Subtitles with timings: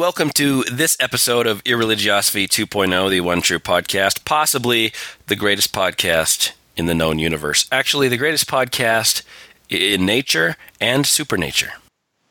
[0.00, 4.94] And welcome to this episode of Irreligiosity 2.0, the one true podcast, possibly
[5.26, 7.66] the greatest podcast in the known universe.
[7.70, 9.24] Actually, the greatest podcast
[9.68, 11.74] in nature and supernature.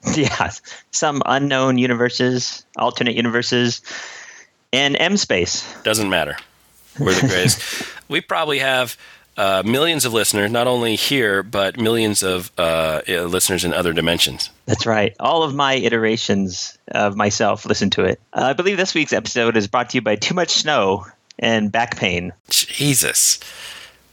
[0.16, 0.50] Yeah,
[0.90, 3.84] some unknown universes, alternate universes,
[4.74, 5.72] and M space.
[5.84, 6.38] Doesn't matter.
[7.00, 7.62] We're the greatest.
[8.10, 8.98] we probably have
[9.40, 14.50] uh, millions of listeners, not only here, but millions of uh, listeners in other dimensions.
[14.66, 15.16] That's right.
[15.18, 18.20] All of my iterations of myself listen to it.
[18.34, 21.06] Uh, I believe this week's episode is brought to you by Too Much Snow
[21.40, 22.34] and Back Pain.
[22.50, 23.40] Jesus.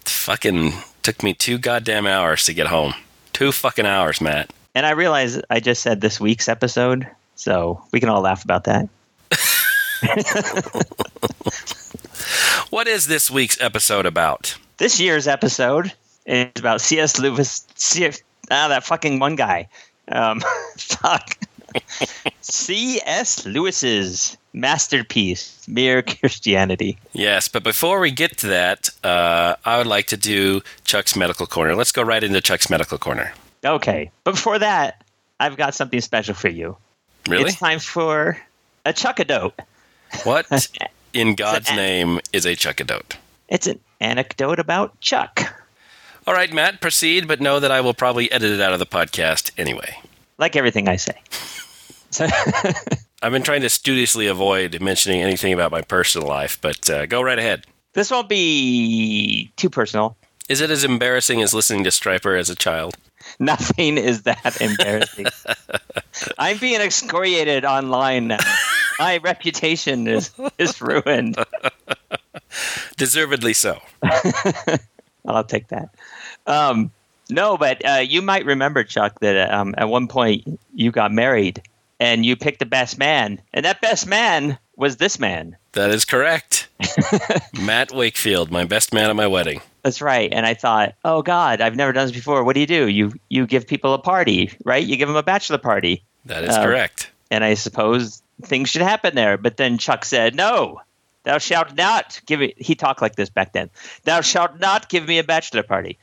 [0.04, 2.94] Fucking took me two goddamn hours to get home.
[3.32, 4.52] Two fucking hours, Matt.
[4.76, 8.62] And I realize I just said this week's episode, so we can all laugh about
[8.64, 8.88] that.
[12.70, 14.56] what is this week's episode about?
[14.78, 15.92] This year's episode
[16.26, 17.18] is about C.S.
[17.18, 17.66] Lewis.
[17.76, 18.10] C-
[18.50, 19.68] ah, that fucking one guy.
[20.08, 20.42] Um,
[20.76, 21.36] fuck.
[22.42, 23.46] C.S.
[23.46, 26.98] Lewis's masterpiece, Mere Christianity.
[27.12, 31.46] Yes, but before we get to that, uh, I would like to do Chuck's Medical
[31.46, 31.74] Corner.
[31.74, 33.32] Let's go right into Chuck's Medical Corner.
[33.64, 35.04] Okay, but before that,
[35.40, 36.76] I've got something special for you.
[37.28, 37.44] Really?
[37.44, 38.38] It's time for
[38.84, 39.52] a chuckadote.
[40.24, 40.46] What
[41.12, 43.16] in God's name is a chuckadote?
[43.48, 45.40] It's an anecdote about Chuck.
[46.26, 48.86] All right, Matt, proceed, but know that I will probably edit it out of the
[48.86, 49.96] podcast anyway.
[50.38, 51.14] Like everything I say.
[53.22, 57.22] I've been trying to studiously avoid mentioning anything about my personal life, but uh, go
[57.22, 57.64] right ahead.
[57.92, 60.16] This won't be too personal.
[60.48, 62.96] Is it as embarrassing as listening to Stryper as a child?
[63.38, 65.26] Nothing is that embarrassing.
[66.38, 68.38] I'm being excoriated online now.
[68.98, 71.36] My reputation is, is ruined.
[72.96, 73.80] Deservedly so.
[75.26, 75.90] I'll take that.
[76.46, 76.90] Um,
[77.28, 81.62] no, but uh, you might remember, Chuck, that um, at one point you got married
[81.98, 85.56] and you picked the best man, and that best man was this man.
[85.72, 86.68] That is correct.
[87.60, 89.60] Matt Wakefield, my best man at my wedding.
[89.82, 90.32] That's right.
[90.32, 92.44] And I thought, oh God, I've never done this before.
[92.44, 92.88] What do you do?
[92.88, 94.84] You you give people a party, right?
[94.84, 96.02] You give them a bachelor party.
[96.26, 97.10] That is uh, correct.
[97.30, 99.38] And I suppose things should happen there.
[99.38, 100.80] But then Chuck said, no,
[101.26, 102.54] thou shalt not give me.
[102.56, 103.68] He talked like this back then.
[104.04, 105.98] Thou shalt not give me a bachelor party.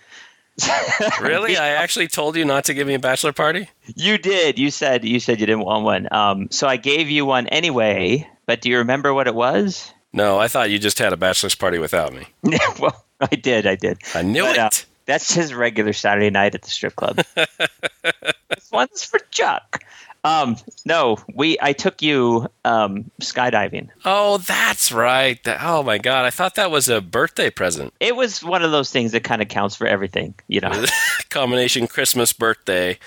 [1.22, 1.58] really?
[1.58, 3.70] I actually told you not to give me a bachelor party.
[3.96, 4.60] You did.
[4.60, 6.08] You said you said you didn't want one.
[6.12, 8.30] Um, so I gave you one anyway.
[8.46, 9.92] But do you remember what it was?
[10.12, 12.28] No, I thought you just had a bachelor's party without me.
[12.80, 13.66] well, I did.
[13.66, 13.98] I did.
[14.14, 14.60] I knew but, it.
[14.60, 14.70] Uh,
[15.06, 17.16] that's his regular Saturday night at the strip club.
[17.36, 19.84] this one's for Chuck.
[20.26, 21.58] Um, no, we.
[21.62, 23.90] I took you um, skydiving.
[24.06, 25.40] Oh, that's right.
[25.46, 27.94] oh my god, I thought that was a birthday present.
[28.00, 30.86] It was one of those things that kind of counts for everything, you know.
[31.30, 33.00] Combination Christmas, birthday,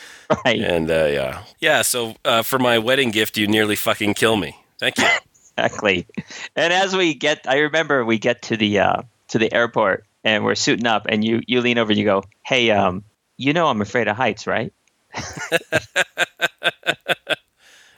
[0.45, 0.61] right?
[0.61, 1.83] And uh, yeah, yeah.
[1.83, 4.55] So uh, for my wedding gift, you nearly fucking kill me.
[4.79, 5.09] Thank you.
[5.57, 6.07] exactly.
[6.55, 10.45] And as we get, I remember we get to the uh, to the airport and
[10.45, 13.05] we're suiting up, and you you lean over and you go, "Hey, um,
[13.39, 14.73] you know I'm afraid of heights, right?"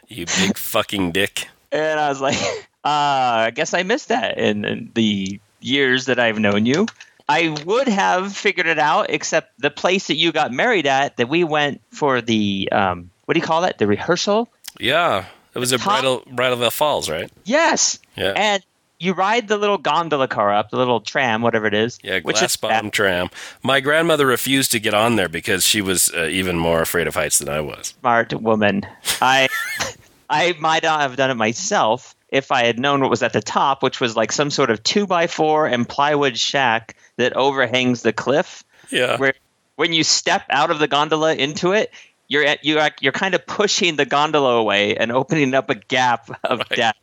[0.08, 1.48] You big fucking dick.
[1.72, 2.36] And I was like,
[2.84, 6.86] uh, I guess I missed that in, in the years that I've known you.
[7.28, 11.28] I would have figured it out, except the place that you got married at, that
[11.28, 13.76] we went for the um, what do you call it?
[13.76, 14.48] The rehearsal.
[14.80, 17.30] Yeah, it was a Bridal Bridalveil Falls, right?
[17.44, 17.98] Yes.
[18.16, 18.32] Yeah.
[18.34, 18.62] And
[18.98, 21.98] you ride the little gondola car up, the little tram, whatever it is.
[22.02, 23.28] Yeah, glass bottom tram.
[23.62, 27.14] My grandmother refused to get on there because she was uh, even more afraid of
[27.14, 27.94] heights than I was.
[28.00, 28.86] Smart woman.
[29.20, 29.48] I
[30.30, 33.40] I might not have done it myself if I had known what was at the
[33.40, 38.02] top, which was like some sort of two by four and plywood shack that overhangs
[38.02, 38.64] the cliff.
[38.90, 39.16] Yeah.
[39.16, 39.34] Where
[39.76, 41.92] when you step out of the gondola into it,
[42.26, 46.28] you're at, you're you're kind of pushing the gondola away and opening up a gap
[46.44, 46.68] of right.
[46.70, 46.96] death.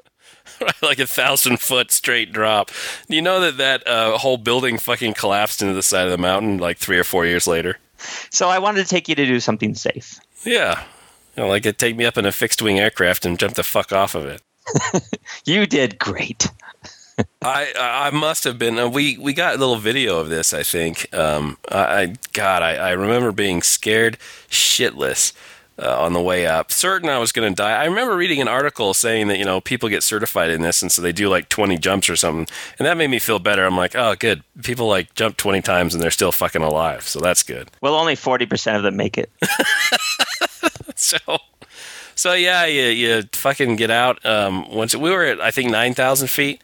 [0.82, 2.72] like a thousand foot straight drop.
[3.08, 6.58] You know that that uh, whole building fucking collapsed into the side of the mountain
[6.58, 7.78] like three or four years later?
[8.30, 10.20] So I wanted to take you to do something safe.
[10.44, 10.84] Yeah,
[11.36, 13.64] you know, like it take me up in a fixed wing aircraft and jump the
[13.64, 14.42] fuck off of it.
[15.46, 16.50] you did great.
[17.42, 18.78] I I must have been.
[18.78, 20.54] Uh, we we got a little video of this.
[20.54, 21.14] I think.
[21.14, 24.18] Um, I, I God, I, I remember being scared
[24.50, 25.34] shitless
[25.78, 27.82] uh, on the way up, certain I was going to die.
[27.82, 30.92] I remember reading an article saying that you know people get certified in this, and
[30.92, 32.48] so they do like 20 jumps or something,
[32.80, 33.66] and that made me feel better.
[33.66, 34.44] I'm like, oh, good.
[34.64, 37.70] People like jump 20 times and they're still fucking alive, so that's good.
[37.82, 39.30] Well, only 40% of them make it.
[40.96, 41.18] so.
[42.18, 44.26] So yeah, you, you fucking get out.
[44.26, 46.62] Um, once we were at I think nine thousand feet,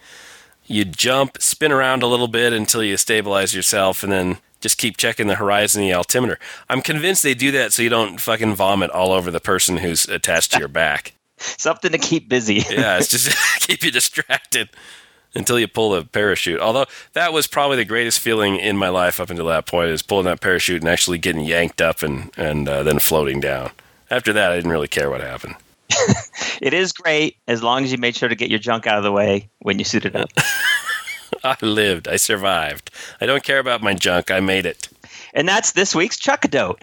[0.65, 4.97] you jump, spin around a little bit until you stabilize yourself, and then just keep
[4.97, 6.39] checking the horizon the altimeter.
[6.69, 10.07] I'm convinced they do that so you don't fucking vomit all over the person who's
[10.07, 11.13] attached to your back.
[11.37, 12.55] Something to keep busy.
[12.69, 13.35] yeah, it's just
[13.67, 14.69] keep you distracted
[15.33, 16.59] until you pull the parachute.
[16.59, 20.01] Although that was probably the greatest feeling in my life up until that point is
[20.01, 23.71] pulling that parachute and actually getting yanked up and and uh, then floating down.
[24.09, 25.55] After that, I didn't really care what happened.
[26.61, 29.03] it is great as long as you made sure to get your junk out of
[29.03, 30.29] the way when you suited up.
[31.43, 32.07] I lived.
[32.07, 32.91] I survived.
[33.19, 34.31] I don't care about my junk.
[34.31, 34.88] I made it.
[35.33, 36.81] And that's this week's Chuckadote.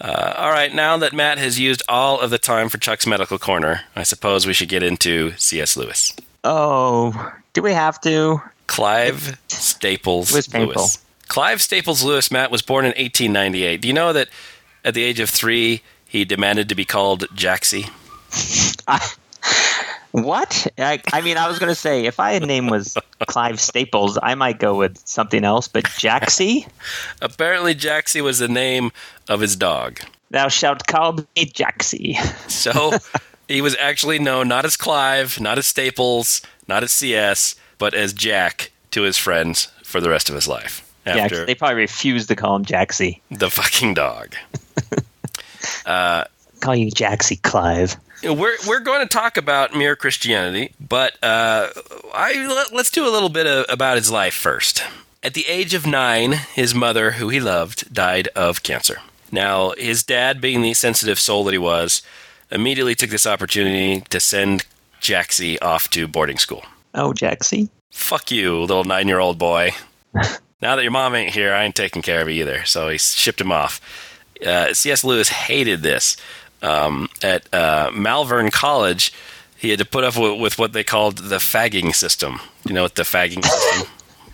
[0.00, 3.38] Uh, all right, now that Matt has used all of the time for Chuck's Medical
[3.38, 5.76] Corner, I suppose we should get into C.S.
[5.76, 6.14] Lewis.
[6.44, 8.40] Oh, do we have to?
[8.68, 10.82] Clive Staples It was painful.
[10.82, 10.98] Lewis.
[11.26, 13.80] Clive Staples Lewis, Matt, was born in 1898.
[13.80, 14.28] Do you know that
[14.84, 17.90] at the age of three, he demanded to be called Jacksie?
[20.12, 20.66] What?
[20.78, 22.96] I, I mean, I was going to say if my name was
[23.26, 26.66] Clive Staples, I might go with something else, but Jacksie?
[27.22, 28.90] Apparently, Jacksie was the name
[29.28, 30.00] of his dog.
[30.30, 32.16] Thou shalt call me Jacksie.
[32.50, 32.92] So
[33.48, 38.12] he was actually known not as Clive, not as Staples, not as CS, but as
[38.12, 40.84] Jack to his friends for the rest of his life.
[41.06, 43.20] Yeah, After they probably refused to call him Jacksie.
[43.30, 44.34] the fucking dog.
[45.84, 46.24] Uh,
[46.60, 47.96] Call you Jacksie, Clive.
[48.22, 51.68] We're we're going to talk about mere Christianity, but uh,
[52.12, 54.82] I let, let's do a little bit of, about his life first.
[55.22, 58.98] At the age of nine, his mother, who he loved, died of cancer.
[59.30, 62.02] Now, his dad, being the sensitive soul that he was,
[62.50, 64.64] immediately took this opportunity to send
[65.00, 66.64] Jacksie off to boarding school.
[66.94, 67.68] Oh, Jacksie?
[67.90, 69.72] Fuck you, little nine-year-old boy.
[70.62, 72.64] now that your mom ain't here, I ain't taking care of you either.
[72.64, 73.80] So he shipped him off.
[74.44, 75.04] Uh, C.S.
[75.04, 76.16] Lewis hated this.
[76.62, 79.12] Um, at uh, Malvern College,
[79.56, 82.40] he had to put up with, with what they called the fagging system.
[82.64, 83.88] You know what the fagging system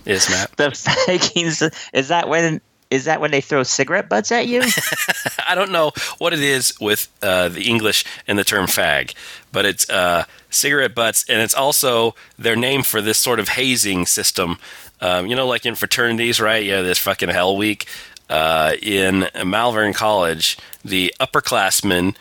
[0.04, 0.50] is, Matt?
[0.56, 1.72] The faggings.
[1.92, 2.60] Is that when.
[2.90, 4.62] Is that when they throw cigarette butts at you?
[5.48, 9.14] I don't know what it is with uh, the English and the term fag,
[9.50, 14.06] but it's uh, cigarette butts, and it's also their name for this sort of hazing
[14.06, 14.58] system.
[15.00, 16.62] Um, you know, like in fraternities, right?
[16.62, 17.88] Yeah, this fucking Hell Week.
[18.28, 22.16] Uh, in Malvern College, the upperclassmen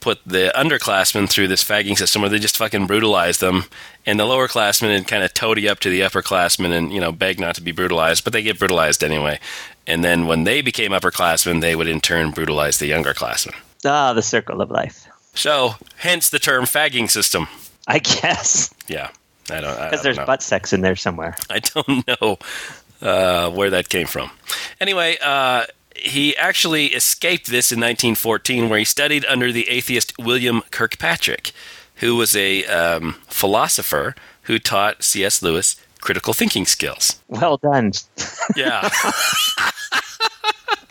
[0.00, 3.64] put the underclassmen through this fagging system where they just fucking brutalized them,
[4.06, 7.38] and the lowerclassmen would kind of toady up to the upperclassmen and you know beg
[7.38, 9.38] not to be brutalized, but they get brutalized anyway.
[9.86, 13.54] And then when they became upperclassmen, they would in turn brutalize the younger classmen.
[13.84, 15.06] Ah, the circle of life.
[15.34, 17.48] So, hence the term fagging system.
[17.88, 18.72] I guess.
[18.86, 19.10] Yeah,
[19.50, 19.74] I don't.
[19.74, 20.26] Because there's know.
[20.26, 21.36] butt sex in there somewhere.
[21.50, 22.38] I don't know
[23.02, 24.30] uh, where that came from.
[24.80, 25.64] Anyway, uh,
[25.94, 31.52] he actually escaped this in 1914, where he studied under the atheist William Kirkpatrick,
[31.96, 35.42] who was a um, philosopher who taught C.S.
[35.42, 37.20] Lewis critical thinking skills.
[37.28, 37.92] Well done.
[38.56, 38.90] Yeah.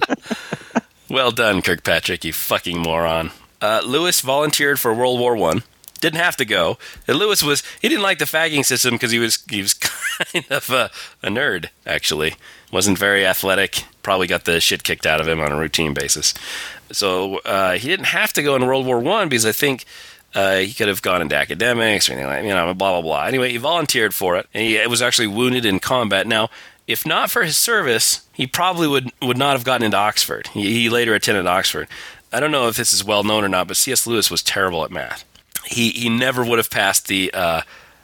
[1.09, 3.31] well done, Kirkpatrick, you fucking moron.
[3.61, 5.63] Uh, Lewis volunteered for World War One.
[6.01, 6.77] Didn't have to go.
[7.07, 9.73] And Lewis was he didn't like the fagging system because he was he was
[10.23, 10.91] kind of a,
[11.23, 12.35] a nerd actually.
[12.71, 13.85] wasn't very athletic.
[14.03, 16.33] Probably got the shit kicked out of him on a routine basis.
[16.91, 19.85] So uh, he didn't have to go in World War One because I think
[20.33, 23.23] uh, he could have gone into academics or anything like you know blah blah blah.
[23.25, 26.25] Anyway, he volunteered for it, and he was actually wounded in combat.
[26.27, 26.49] Now,
[26.87, 30.47] if not for his service, he probably would would not have gotten into Oxford.
[30.47, 31.87] He, he later attended Oxford.
[32.33, 34.07] I don't know if this is well known or not, but C.S.
[34.07, 35.25] Lewis was terrible at math.
[35.65, 37.61] He he never would have passed the uh,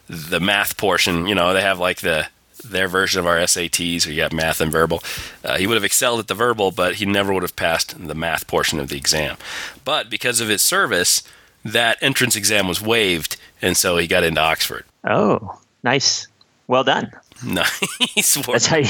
[0.07, 1.27] the math portion.
[1.27, 2.27] You know, they have like the
[2.63, 5.03] their version of our SATs, where you have math and verbal.
[5.43, 8.15] Uh, he would have excelled at the verbal, but he never would have passed the
[8.15, 9.37] math portion of the exam.
[9.85, 11.23] But because of his service,
[11.63, 14.85] that entrance exam was waived, and so he got into Oxford.
[15.03, 16.27] Oh, nice.
[16.67, 17.11] Well done.
[17.43, 18.47] Nice work.
[18.47, 18.89] That's how you.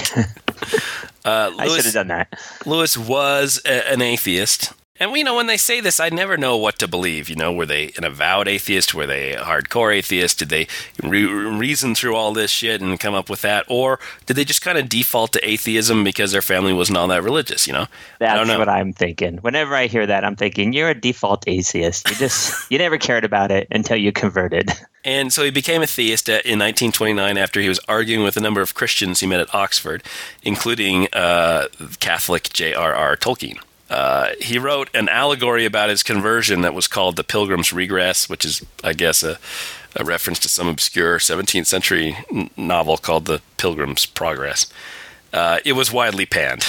[1.26, 2.34] Uh, I should have done that.
[2.66, 4.72] Lewis was a, an atheist.
[5.00, 7.30] And you know, when they say this, I never know what to believe.
[7.30, 8.94] You know, were they an avowed atheist?
[8.94, 10.40] Were they a hardcore atheist?
[10.40, 10.68] Did they
[11.04, 14.62] re- reason through all this shit and come up with that, or did they just
[14.62, 17.68] kind of default to atheism because their family wasn't all that religious?
[17.68, 17.88] You know, I
[18.20, 18.60] That's don't know.
[18.60, 19.38] what I'm thinking.
[19.38, 22.10] Whenever I hear that, I'm thinking you're a default atheist.
[22.10, 24.72] You just you never cared about it until you converted.
[25.06, 28.60] And so he became a theist in 1929 after he was arguing with a number
[28.60, 30.04] of Christians he met at Oxford,
[30.44, 31.68] including uh,
[32.02, 33.16] Catholic J.R.R.
[33.16, 33.58] Tolkien.
[33.90, 38.44] Uh, he wrote an allegory about his conversion that was called The Pilgrim's Regress, which
[38.46, 39.38] is, I guess, a,
[39.96, 44.68] a reference to some obscure 17th century n- novel called The Pilgrim's Progress.
[45.32, 46.66] Uh, it was widely panned.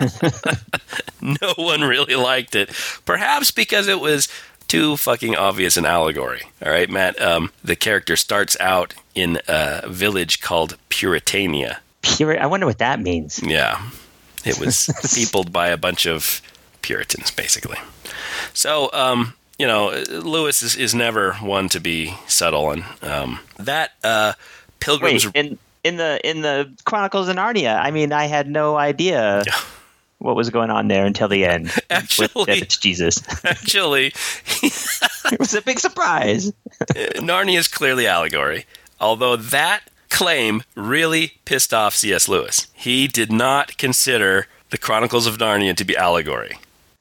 [1.20, 2.70] no one really liked it.
[3.04, 4.28] Perhaps because it was
[4.68, 6.42] too fucking obvious an allegory.
[6.64, 7.20] All right, Matt.
[7.20, 11.80] Um, the character starts out in a village called Puritania.
[12.02, 12.40] Pure.
[12.40, 13.40] I wonder what that means.
[13.42, 13.80] Yeah,
[14.48, 16.40] it was peopled by a bunch of
[16.82, 17.78] Puritans, basically.
[18.54, 23.92] So, um, you know, Lewis is, is never one to be subtle, and um, that
[24.04, 24.32] uh,
[24.80, 25.26] Pilgrim's.
[25.26, 29.44] Wait, in in the in the Chronicles of Narnia, I mean, I had no idea
[30.18, 31.72] what was going on there until the end.
[31.90, 33.22] Actually, with, it's Jesus.
[33.44, 34.12] actually,
[34.62, 36.52] it was a big surprise.
[37.16, 38.66] Narnia is clearly allegory,
[39.00, 42.28] although that claim really pissed off C.S.
[42.28, 42.66] Lewis.
[42.72, 46.58] He did not consider the Chronicles of Narnia to be allegory.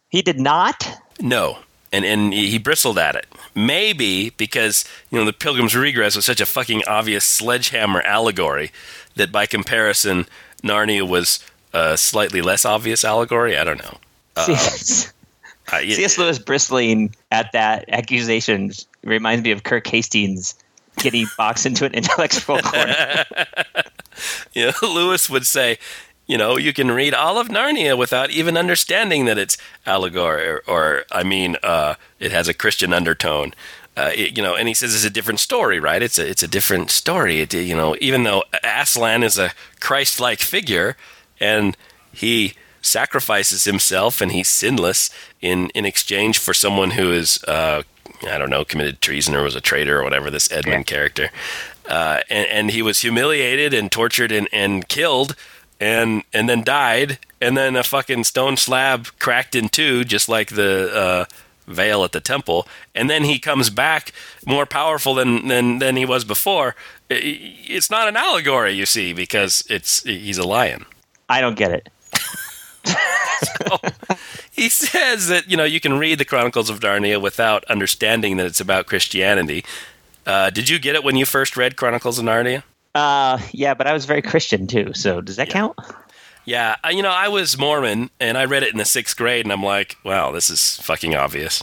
[0.10, 0.88] He did not.
[1.20, 1.60] No,
[1.92, 3.26] and and he bristled at it.
[3.56, 8.72] Maybe because you know the Pilgrim's Regress was such a fucking obvious sledgehammer allegory
[9.16, 10.26] that by comparison
[10.64, 13.58] Narnia was a slightly less obvious allegory.
[13.58, 13.98] I don't know.
[14.46, 15.14] C.S.
[15.72, 16.18] Uh, C.S.
[16.18, 18.72] Lewis bristling at that accusation
[19.04, 20.56] reminds me of Kirk Hastings
[20.98, 23.26] getting boxed into an intellectual corner.
[24.54, 25.78] yeah, Lewis would say,
[26.28, 30.62] you know, you can read all of Narnia without even understanding that it's allegory, or,
[30.68, 33.54] or I mean, uh, it has a Christian undertone.
[33.96, 36.04] Uh, it, you know, and he says it's a different story, right?
[36.04, 37.40] It's a it's a different story.
[37.40, 40.98] It, you know, even though Aslan is a Christ-like figure,
[41.40, 41.76] and
[42.12, 45.10] he sacrifices himself and he's sinless
[45.42, 47.84] in in exchange for someone who is uh,
[48.24, 50.96] I don't know committed treason or was a traitor or whatever this Edmund yeah.
[50.96, 51.30] character,
[51.88, 55.36] uh, and, and he was humiliated and tortured and, and killed
[55.80, 60.50] and and then died, and then a fucking stone slab cracked in two, just like
[60.50, 61.26] the uh,
[61.68, 64.12] veil at the temple, and then he comes back
[64.46, 66.76] more powerful than than than he was before.
[67.10, 70.86] It's not an allegory, you see, because it's he's a lion.
[71.30, 71.90] I don't get it.
[72.88, 73.78] So,
[74.52, 78.46] he says that you know you can read the Chronicles of Narnia without understanding that
[78.46, 79.64] it's about Christianity.
[80.26, 82.64] Uh, did you get it when you first read Chronicles of Narnia?
[82.96, 84.94] Uh, yeah, but I was very Christian too.
[84.94, 85.54] So does that yeah.
[85.54, 85.78] count?
[86.46, 89.52] Yeah, you know, I was Mormon and I read it in the sixth grade, and
[89.52, 91.62] I'm like, wow, this is fucking obvious.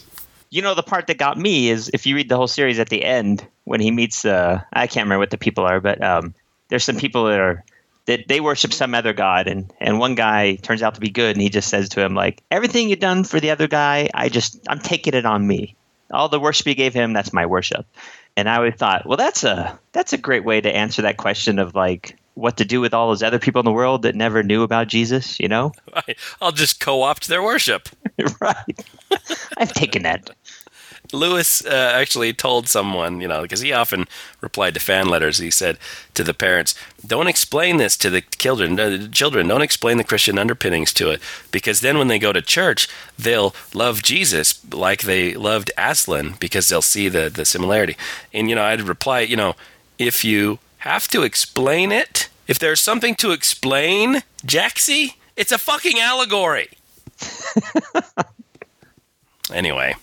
[0.51, 2.91] You know, the part that got me is if you read the whole series at
[2.91, 6.35] the end when he meets, uh, I can't remember what the people are, but um,
[6.69, 7.65] there's some people that are
[8.07, 11.37] that they worship some other god, and and one guy turns out to be good,
[11.37, 14.29] and he just says to him like, everything you've done for the other guy, I
[14.29, 15.77] just I'm taking it on me.
[16.11, 17.87] All the worship you gave him, that's my worship.
[18.37, 21.59] And I always thought, well, that's a that's a great way to answer that question
[21.59, 24.43] of like what to do with all those other people in the world that never
[24.43, 25.39] knew about Jesus.
[25.39, 25.73] You know,
[26.43, 27.89] I'll just co-opt their worship.
[28.41, 28.87] right.
[29.57, 30.31] I've taken that.
[31.13, 34.07] Lewis uh, actually told someone, you know, because he often
[34.41, 35.39] replied to fan letters.
[35.39, 35.79] He said
[36.15, 36.75] to the parents,
[37.07, 38.79] "Don't explain this to the children.
[38.81, 41.21] Uh, children, don't explain the Christian underpinnings to it,
[41.51, 46.69] because then when they go to church, they'll love Jesus like they loved Aslan, because
[46.69, 47.97] they'll see the the similarity."
[48.33, 49.55] And you know, I'd reply, you know,
[49.99, 55.99] if you have to explain it, if there's something to explain, Jacksie, it's a fucking
[56.01, 56.69] allegory.
[59.53, 59.95] anyway.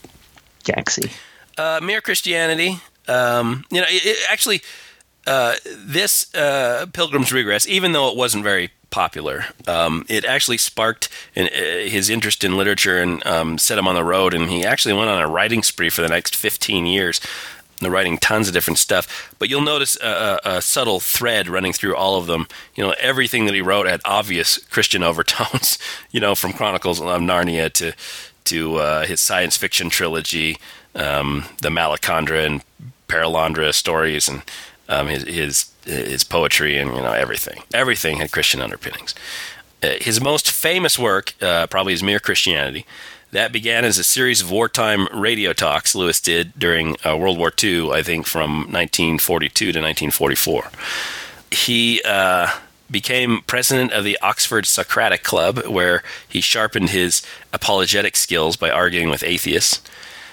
[0.62, 1.12] Jacksie.
[1.58, 2.80] Uh, Mere Christianity.
[3.08, 4.62] Um, you know, it, it actually,
[5.28, 11.10] uh, this uh, Pilgrim's Regress, even though it wasn't very popular, um, it actually sparked
[11.36, 14.34] uh, his interest in literature and um, set him on the road.
[14.34, 17.20] And he actually went on a writing spree for the next 15 years.
[17.82, 21.96] writing tons of different stuff, but you'll notice a, a, a, subtle thread running through
[21.96, 22.46] all of them.
[22.76, 25.80] You know, everything that he wrote had obvious Christian overtones.
[26.12, 27.94] You know, from Chronicles of Narnia to
[28.52, 30.58] to uh, his science fiction trilogy,
[30.94, 32.62] um, the Malacandra and
[33.08, 34.42] Perelandra stories, and
[34.90, 37.64] um, his, his, his poetry, and you know everything.
[37.74, 39.16] Everything had Christian underpinnings.
[39.82, 42.86] Uh, his most famous work, uh, probably, is Mere Christianity.
[43.32, 47.54] That began as a series of wartime radio talks Lewis did during uh, World War
[47.64, 50.70] II, I think from 1942 to 1944.
[51.52, 52.50] He uh,
[52.92, 59.10] became president of the Oxford Socratic Club, where he sharpened his apologetic skills by arguing
[59.10, 59.82] with atheists.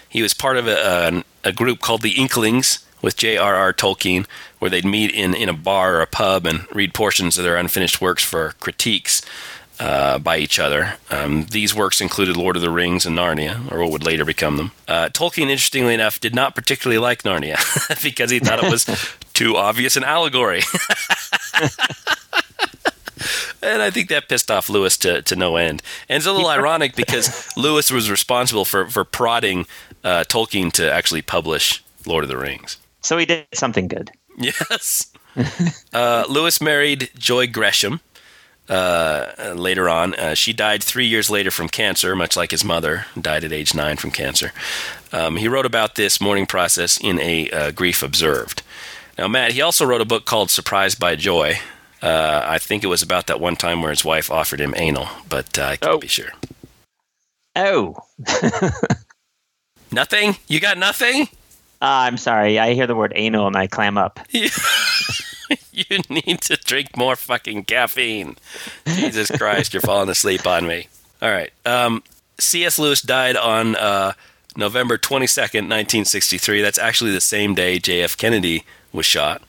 [0.08, 3.72] He was part of a, a, a group called the Inklings with J.R.R.
[3.72, 4.26] Tolkien,
[4.58, 7.56] where they'd meet in, in a bar or a pub and read portions of their
[7.56, 9.22] unfinished works for critiques
[9.80, 10.94] uh, by each other.
[11.10, 14.56] Um, these works included Lord of the Rings and Narnia, or what would later become
[14.56, 14.72] them.
[14.88, 17.56] Uh, Tolkien, interestingly enough, did not particularly like Narnia
[18.02, 18.86] because he thought it was
[19.34, 20.62] too obvious an allegory.
[23.78, 25.82] and I think that pissed off Lewis to, to no end.
[26.08, 29.66] And it's a little ironic because Lewis was responsible for, for prodding
[30.02, 32.76] uh, Tolkien to actually publish Lord of the Rings.
[33.02, 34.10] So he did something good.
[34.36, 35.12] Yes.
[35.92, 38.00] uh, Lewis married Joy Gresham
[38.68, 40.14] uh, later on.
[40.14, 43.74] Uh, she died three years later from cancer, much like his mother died at age
[43.74, 44.52] nine from cancer.
[45.12, 48.62] Um, he wrote about this mourning process in a uh, Grief Observed.
[49.16, 51.58] Now, Matt, he also wrote a book called Surprised by Joy,
[52.02, 55.08] uh, I think it was about that one time where his wife offered him anal,
[55.28, 55.98] but uh, I can't oh.
[55.98, 56.30] be sure.
[57.56, 57.96] Oh,
[59.90, 60.36] Nothing?
[60.48, 61.28] You got nothing?
[61.80, 62.58] Ah, I'm sorry.
[62.58, 64.20] I hear the word anal and I clam up.
[64.30, 68.36] you need to drink more fucking caffeine.
[68.86, 70.88] Jesus Christ, you're falling asleep on me.
[71.22, 71.52] All right.
[71.64, 72.02] Um,
[72.38, 72.78] C.S.
[72.78, 74.12] Lewis died on uh,
[74.56, 76.62] November 22nd, 1963.
[76.62, 78.16] That's actually the same day J.F.
[78.16, 79.42] Kennedy was shot.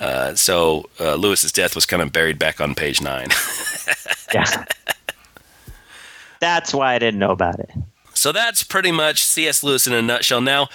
[0.00, 3.28] Uh, so uh, Lewis's death was kind of buried back on page nine.
[4.34, 4.64] Yeah.
[6.40, 7.70] That's why I didn't know about it.
[8.14, 9.62] So that's pretty much C.S.
[9.62, 10.40] Lewis in a nutshell.
[10.40, 10.68] Now,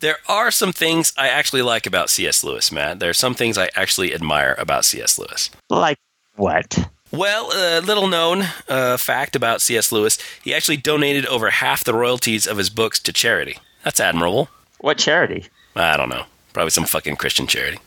[0.00, 2.42] there are some things I actually like about C.S.
[2.42, 2.98] Lewis, Matt.
[3.00, 5.18] There are some things I actually admire about C.S.
[5.18, 5.50] Lewis.
[5.70, 5.98] Like
[6.36, 6.88] what?
[7.10, 9.92] Well, a little known uh, fact about C.S.
[9.92, 13.58] Lewis he actually donated over half the royalties of his books to charity.
[13.84, 14.48] That's admirable.
[14.80, 15.46] What charity?
[15.76, 16.24] I don't know.
[16.52, 17.78] Probably some fucking Christian charity.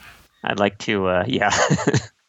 [0.46, 1.52] I'd like to, uh, yeah.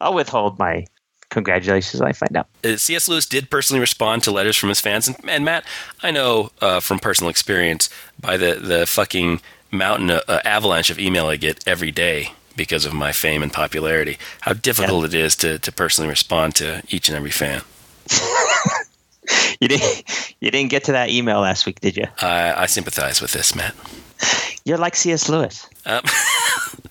[0.01, 0.85] I'll withhold my
[1.29, 2.47] congratulations when I find out.
[2.63, 3.07] Uh, C.S.
[3.07, 5.65] Lewis did personally respond to letters from his fans, and, and Matt,
[6.03, 11.27] I know uh, from personal experience by the the fucking mountain uh, avalanche of email
[11.27, 15.59] I get every day because of my fame and popularity, how difficult it is to
[15.59, 17.61] to personally respond to each and every fan.
[19.59, 22.05] You didn't, you didn't get to that email last week, did you?
[22.21, 23.75] I, I sympathize with this, Matt.
[24.65, 25.29] You're like C.S.
[25.29, 25.67] Lewis.
[25.85, 26.01] Um,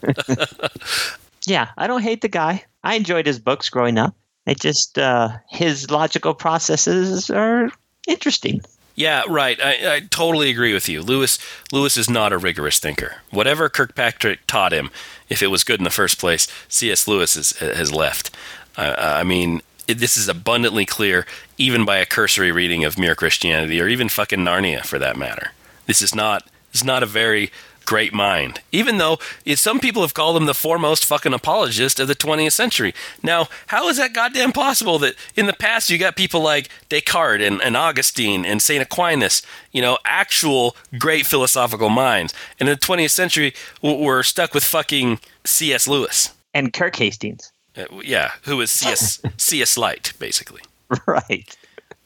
[1.47, 2.65] Yeah, I don't hate the guy.
[2.83, 4.15] I enjoyed his books growing up.
[4.47, 7.71] It just uh, his logical processes are
[8.07, 8.61] interesting.
[8.97, 9.59] Yeah, right.
[9.63, 11.03] I, I totally agree with you.
[11.03, 11.39] Lewis
[11.73, 13.17] Lewis is not a rigorous thinker.
[13.31, 14.91] Whatever Kirkpatrick taught him,
[15.29, 17.07] if it was good in the first place, C.S.
[17.07, 18.31] Lewis is, has left.
[18.77, 21.27] Uh, I mean, it, this is abundantly clear,
[21.59, 25.53] even by a cursory reading of Mere Christianity, or even fucking Narnia, for that matter.
[25.87, 27.51] This is not is not a very
[27.87, 28.61] great mind.
[28.73, 29.19] Even though
[29.55, 32.95] some people have called him the foremost fucking apologist of the 20th century.
[33.23, 37.47] Now, how is that goddamn possible that in the past you got people like Descartes
[37.47, 38.83] and, and Augustine and St.
[38.83, 44.65] Aquinas, you know, actual great philosophical minds, and in the 20th century we're stuck with
[44.65, 45.89] fucking C.S.
[45.89, 46.35] Lewis.
[46.53, 47.53] And Kirk Hastings.
[47.77, 49.21] Uh, yeah, who is C.S.
[49.37, 49.77] C.S.
[49.77, 50.63] Light, basically.
[51.07, 51.57] Right.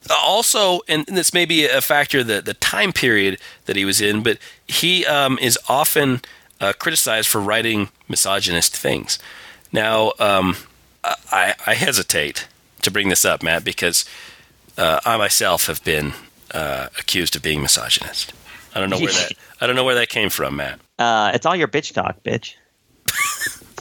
[0.09, 4.23] Also, and this may be a factor the the time period that he was in,
[4.23, 6.23] but he um, is often
[6.61, 9.19] uh, criticized for writing misogynist things.
[9.73, 10.57] Now, um,
[11.05, 12.49] I, I hesitate
[12.83, 14.05] to bring this up, Matt, because
[14.77, 16.13] uh, I myself have been
[16.53, 18.33] uh, accused of being misogynist.
[18.75, 20.81] I don't know where that I don't know where that came from, Matt.
[20.99, 22.55] Uh, it's all your bitch talk, bitch.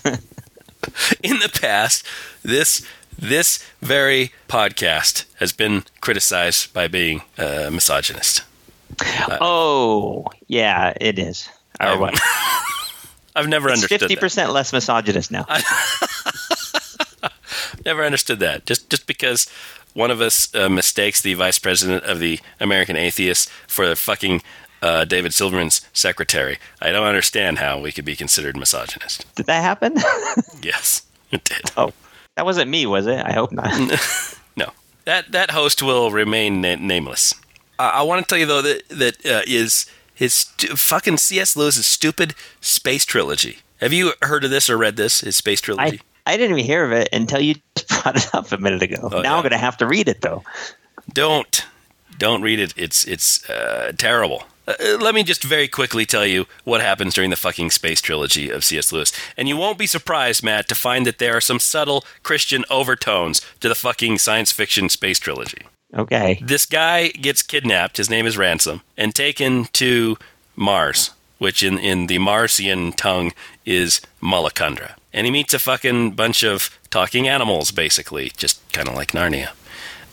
[1.24, 2.06] in the past,
[2.44, 2.86] this
[3.20, 8.44] this very podcast has been criticized by being uh, misogynist.
[9.42, 11.50] Oh, yeah, it is.
[11.80, 12.20] Or what?
[13.36, 14.20] I've never understood Fifty that.
[14.22, 15.46] percent less misogynist now.
[17.86, 18.66] Never understood that.
[18.66, 19.48] Just just because
[19.94, 24.42] one of us uh, mistakes the vice president of the American Atheists for fucking
[24.82, 29.26] uh, David Silverman's secretary, I don't understand how we could be considered misogynist.
[29.36, 29.96] Did that happen?
[30.62, 31.72] Yes, it did.
[31.78, 31.94] oh,
[32.40, 33.20] that wasn't me, was it?
[33.20, 33.70] I hope not.
[34.56, 34.72] No,
[35.04, 37.34] that that host will remain na- nameless.
[37.78, 41.56] I, I want to tell you though that that uh, is his stu- fucking C.S.
[41.58, 43.60] Lewis's stupid space trilogy.
[43.82, 45.20] Have you heard of this or read this?
[45.22, 46.00] His space trilogy.
[46.26, 48.82] I, I didn't even hear of it until you just brought it up a minute
[48.84, 48.98] ago.
[49.04, 49.36] Oh, now yeah.
[49.36, 50.44] I'm going to have to read it though.
[51.12, 51.66] don't
[52.18, 54.44] don't read it it's it's uh, terrible
[54.80, 58.50] uh, let me just very quickly tell you what happens during the fucking space trilogy
[58.50, 59.12] of cs lewis.
[59.38, 63.42] And you won't be surprised matt to find that there are some subtle christian overtones
[63.60, 65.64] to the fucking science fiction space trilogy.
[65.96, 66.40] Okay.
[66.44, 70.18] this guy gets kidnapped his name is ransom and taken to
[70.56, 73.32] mars which in, in the marsian tongue
[73.66, 78.96] is malacandra and he meets a fucking bunch of talking animals basically just kind of
[78.96, 79.50] like narnia.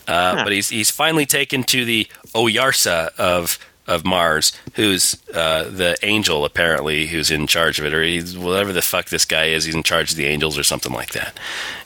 [0.08, 0.44] Uh, Huh.
[0.44, 6.44] But he's he's finally taken to the Oyarsa of of Mars, who's uh, the angel
[6.44, 9.64] apparently, who's in charge of it, or he's whatever the fuck this guy is.
[9.64, 11.38] He's in charge of the angels or something like that.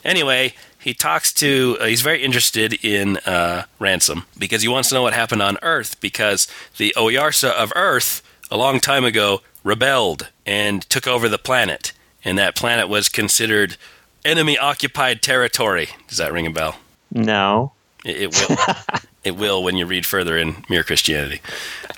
[0.04, 1.76] Anyway, he talks to.
[1.80, 5.58] Uh, he's very interested in uh, ransom because he wants to know what happened on
[5.62, 11.38] Earth because the Oyarsa of Earth a long time ago rebelled and took over the
[11.38, 11.92] planet,
[12.24, 13.76] and that planet was considered
[14.24, 15.90] enemy occupied territory.
[16.08, 16.76] Does that ring a bell?
[17.12, 17.72] No.
[18.04, 18.56] It, it will.
[19.24, 21.40] it will when you read further in Mere Christianity.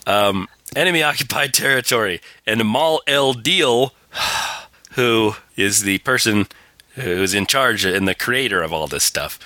[0.07, 3.91] Um, enemy occupied territory, and Maleldil,
[4.93, 6.47] who is the person
[6.95, 9.39] who's in charge and the creator of all this stuff,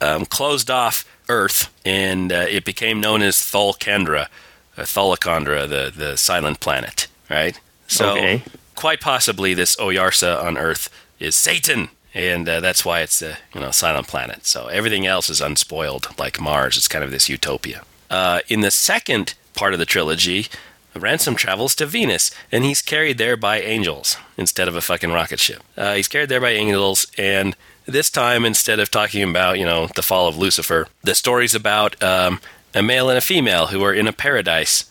[0.00, 4.28] um, closed off Earth, and uh, it became known as Thulcandra,
[4.76, 7.06] uh, Tholokandra, the the silent planet.
[7.28, 7.58] Right.
[7.86, 8.42] So Okay.
[8.74, 13.60] quite possibly this Oyarsa on Earth is Satan, and uh, that's why it's a you
[13.60, 14.44] know silent planet.
[14.44, 16.76] So everything else is unspoiled, like Mars.
[16.76, 17.82] It's kind of this utopia.
[18.10, 20.48] Uh, in the second part of the trilogy,
[20.94, 25.38] Ransom travels to Venus, and he's carried there by angels instead of a fucking rocket
[25.38, 25.62] ship.
[25.76, 27.54] Uh, he's carried there by angels, and
[27.86, 32.00] this time, instead of talking about, you know, the fall of Lucifer, the story's about
[32.02, 32.40] um,
[32.74, 34.84] a male and a female who are in a paradise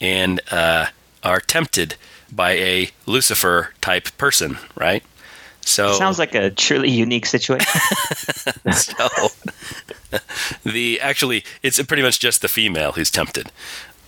[0.00, 0.86] and uh,
[1.22, 1.94] are tempted
[2.30, 5.02] by a Lucifer type person, right?
[5.64, 7.80] So Sounds like a truly unique situation.
[8.72, 9.08] so
[10.64, 13.50] the actually it's pretty much just the female who's tempted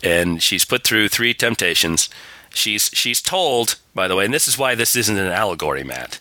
[0.02, 2.10] and she's put through three temptations
[2.50, 6.20] she's she's told by the way and this is why this isn't an allegory matt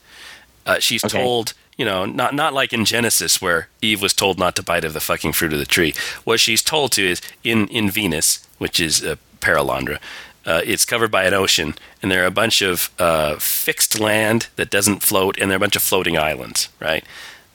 [0.66, 1.22] uh, she's Okay.
[1.22, 4.86] told you know not not like in genesis where eve was told not to bite
[4.86, 5.94] of the fucking fruit of the tree
[6.24, 10.00] what she's told to is in in venus which is uh, perelandra
[10.46, 14.48] uh, it's covered by an ocean, and there are a bunch of uh, fixed land
[14.56, 17.04] that doesn't float, and there are a bunch of floating islands, right?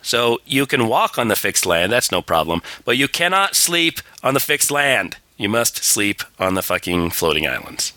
[0.03, 4.01] So you can walk on the fixed land, that's no problem, but you cannot sleep
[4.23, 5.17] on the fixed land.
[5.37, 7.93] You must sleep on the fucking floating islands.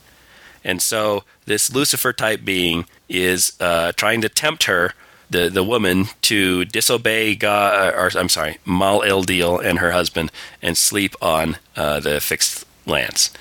[0.64, 4.94] And so this Lucifer type being is uh, trying to tempt her,
[5.30, 9.24] the, the woman, to disobey God, or I'm sorry, Mal El
[9.60, 13.32] and her husband, and sleep on uh, the fixed lands.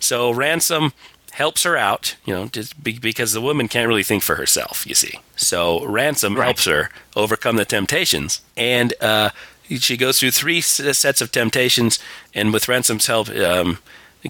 [0.00, 0.92] So Ransom
[1.32, 4.86] helps her out, you know, just be, because the woman can't really think for herself,
[4.86, 5.18] you see.
[5.36, 6.44] So Ransom Right.
[6.44, 9.30] helps her overcome the temptations, and uh,
[9.68, 11.98] she goes through three sets of temptations,
[12.34, 13.78] and with Ransom's help, um,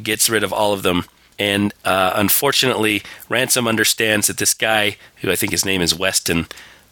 [0.03, 1.05] gets rid of all of them.
[1.39, 6.47] And uh, unfortunately, Ransom understands that this guy, who I think his name is Weston,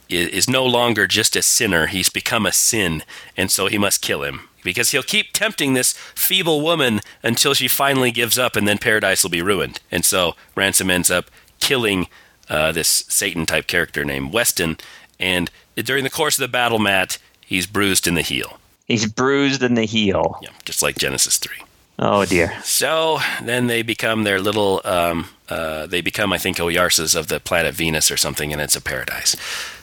[0.09, 1.87] is no longer just a sinner.
[1.87, 3.03] He's become a sin,
[3.37, 7.69] and so he must kill him because he'll keep tempting this feeble woman until she
[7.69, 9.81] finally gives up, and then paradise will be ruined.
[9.91, 12.09] And so Ransom ends up killing
[12.49, 14.77] uh, this Satan type character named Weston,
[15.19, 18.59] and during the course of the battle, Matt, he's bruised in the heel.
[18.87, 20.39] He's bruised in the heel.
[20.43, 21.63] Yeah, just like Genesis three.
[21.99, 22.59] Oh dear.
[22.63, 24.81] So then they become their little.
[24.85, 28.77] Um, uh, they become, I think, Oyarsas of the planet Venus or something, and it's
[28.77, 29.37] a paradise.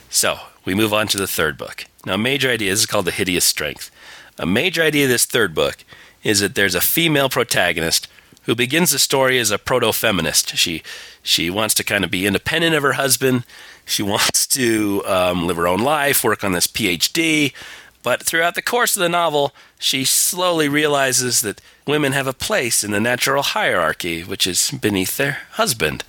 [0.09, 1.85] So we move on to the third book.
[2.05, 2.71] Now, a major idea.
[2.71, 3.91] This is called the Hideous Strength.
[4.39, 5.83] A major idea of this third book
[6.23, 8.07] is that there's a female protagonist
[8.43, 10.55] who begins the story as a proto-feminist.
[10.55, 10.81] She
[11.21, 13.43] she wants to kind of be independent of her husband.
[13.85, 17.53] She wants to um, live her own life, work on this PhD.
[18.01, 22.81] But throughout the course of the novel, she slowly realizes that women have a place
[22.81, 26.05] in the natural hierarchy, which is beneath their husband.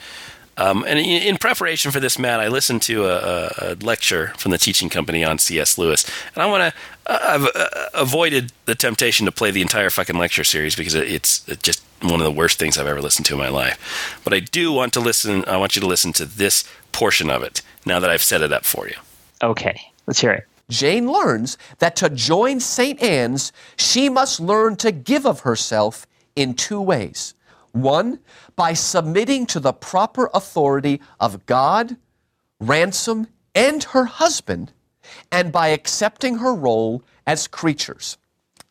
[0.60, 4.34] Um, and in, in preparation for this, Matt, I listened to a, a, a lecture
[4.36, 5.78] from the teaching company on C.S.
[5.78, 6.80] Lewis, and I want to.
[7.06, 11.82] I've uh, avoided the temptation to play the entire fucking lecture series because it's just
[12.02, 14.20] one of the worst things I've ever listened to in my life.
[14.22, 15.44] But I do want to listen.
[15.46, 18.52] I want you to listen to this portion of it now that I've set it
[18.52, 18.96] up for you.
[19.42, 20.46] Okay, let's hear it.
[20.68, 23.02] Jane learns that to join St.
[23.02, 27.34] Anne's, she must learn to give of herself in two ways.
[27.72, 28.20] One,
[28.56, 31.96] by submitting to the proper authority of God,
[32.58, 34.72] Ransom, and her husband,
[35.30, 38.18] and by accepting her role as creatures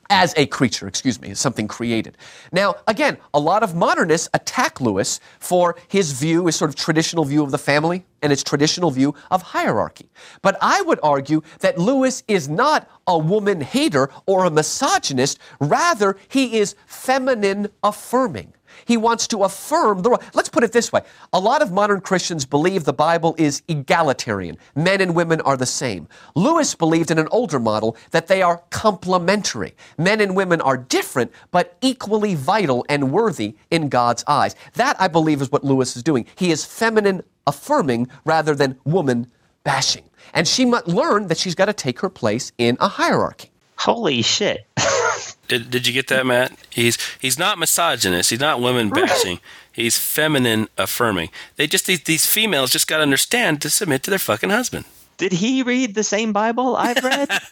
[0.09, 2.17] as a creature, excuse me, something created.
[2.51, 7.25] Now, again, a lot of modernists attack Lewis for his view, his sort of traditional
[7.25, 10.09] view of the family and its traditional view of hierarchy.
[10.41, 16.17] But I would argue that Lewis is not a woman hater or a misogynist, rather,
[16.27, 18.53] he is feminine affirming.
[18.85, 20.19] He wants to affirm the.
[20.33, 21.01] Let's put it this way.
[21.33, 24.57] A lot of modern Christians believe the Bible is egalitarian.
[24.75, 26.07] Men and women are the same.
[26.35, 29.73] Lewis believed in an older model that they are complementary.
[29.97, 34.55] Men and women are different, but equally vital and worthy in God's eyes.
[34.73, 36.25] That, I believe, is what Lewis is doing.
[36.35, 39.27] He is feminine affirming rather than woman
[39.63, 40.03] bashing.
[40.33, 43.51] And she must learn that she's got to take her place in a hierarchy.
[43.77, 44.67] Holy shit.
[45.47, 46.51] Did, did you get that, Matt?
[46.69, 48.29] He's he's not misogynist.
[48.29, 49.39] He's not women bashing.
[49.71, 51.29] He's feminine affirming.
[51.55, 54.85] They just these, these females just got to understand to submit to their fucking husband.
[55.17, 57.29] Did he read the same Bible I've read?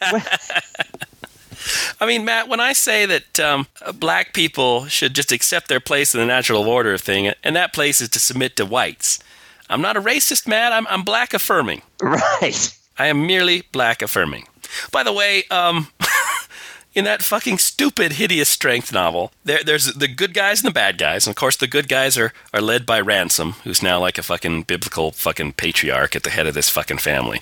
[2.00, 6.14] I mean, Matt, when I say that um, black people should just accept their place
[6.14, 9.18] in the natural order of thing, and that place is to submit to whites,
[9.68, 10.72] I'm not a racist, Matt.
[10.72, 11.82] I'm, I'm black affirming.
[12.00, 12.74] right.
[12.98, 14.46] I am merely black affirming.
[14.90, 15.88] By the way, um,
[16.98, 20.98] in that fucking stupid, hideous strength novel, there, there's the good guys and the bad
[20.98, 21.28] guys.
[21.28, 24.22] And of course, the good guys are, are led by Ransom, who's now like a
[24.24, 27.40] fucking biblical fucking patriarch at the head of this fucking family.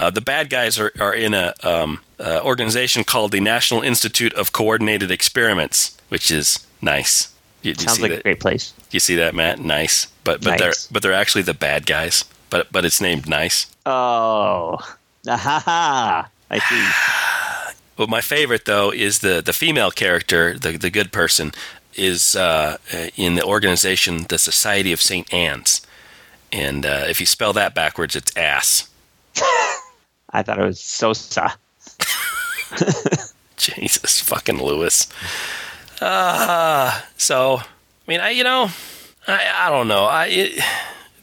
[0.00, 4.34] Uh, the bad guys are, are in a um, uh, organization called the National Institute
[4.34, 7.32] of Coordinated Experiments, which is nice.
[7.62, 8.20] You, you Sounds like that?
[8.20, 8.74] a great place.
[8.90, 9.60] You see that, Matt?
[9.60, 10.08] Nice.
[10.24, 10.58] But but Nice.
[10.58, 12.24] they're but they're actually the bad guys.
[12.50, 13.68] But but it's named nice.
[13.86, 14.78] Oh.
[15.26, 16.26] Ahaha.
[16.50, 16.88] I see.
[17.96, 21.52] But my favorite though is the the female character, the the good person.
[21.94, 22.76] is uh,
[23.16, 25.32] in the organization, the Society of St.
[25.32, 25.80] Anne's.
[26.52, 28.88] And uh, if you spell that backwards, it's ass.
[30.30, 31.54] I thought it was Sosa.
[33.56, 35.08] Jesus fucking Lewis.
[36.00, 37.64] Uh, so, I
[38.06, 38.68] mean, I, you know,
[39.26, 40.04] I, I don't know.
[40.04, 40.60] I, it,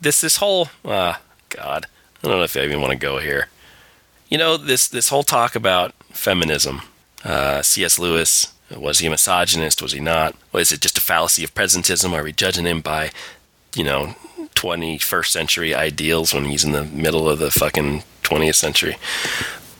[0.02, 1.16] this, this whole, uh,
[1.50, 1.86] God,
[2.24, 3.48] I don't know if I even want to go here.
[4.30, 6.82] You know, this, this whole talk about feminism,
[7.24, 8.00] uh, C.S.
[8.00, 9.82] Lewis, was he a misogynist?
[9.82, 10.36] Was he not?
[10.52, 12.14] Was it just a fallacy of presentism?
[12.14, 13.12] Are we judging him by,
[13.76, 14.16] you know,
[14.56, 18.98] 21st century ideals when he's in the middle of the fucking 20th century?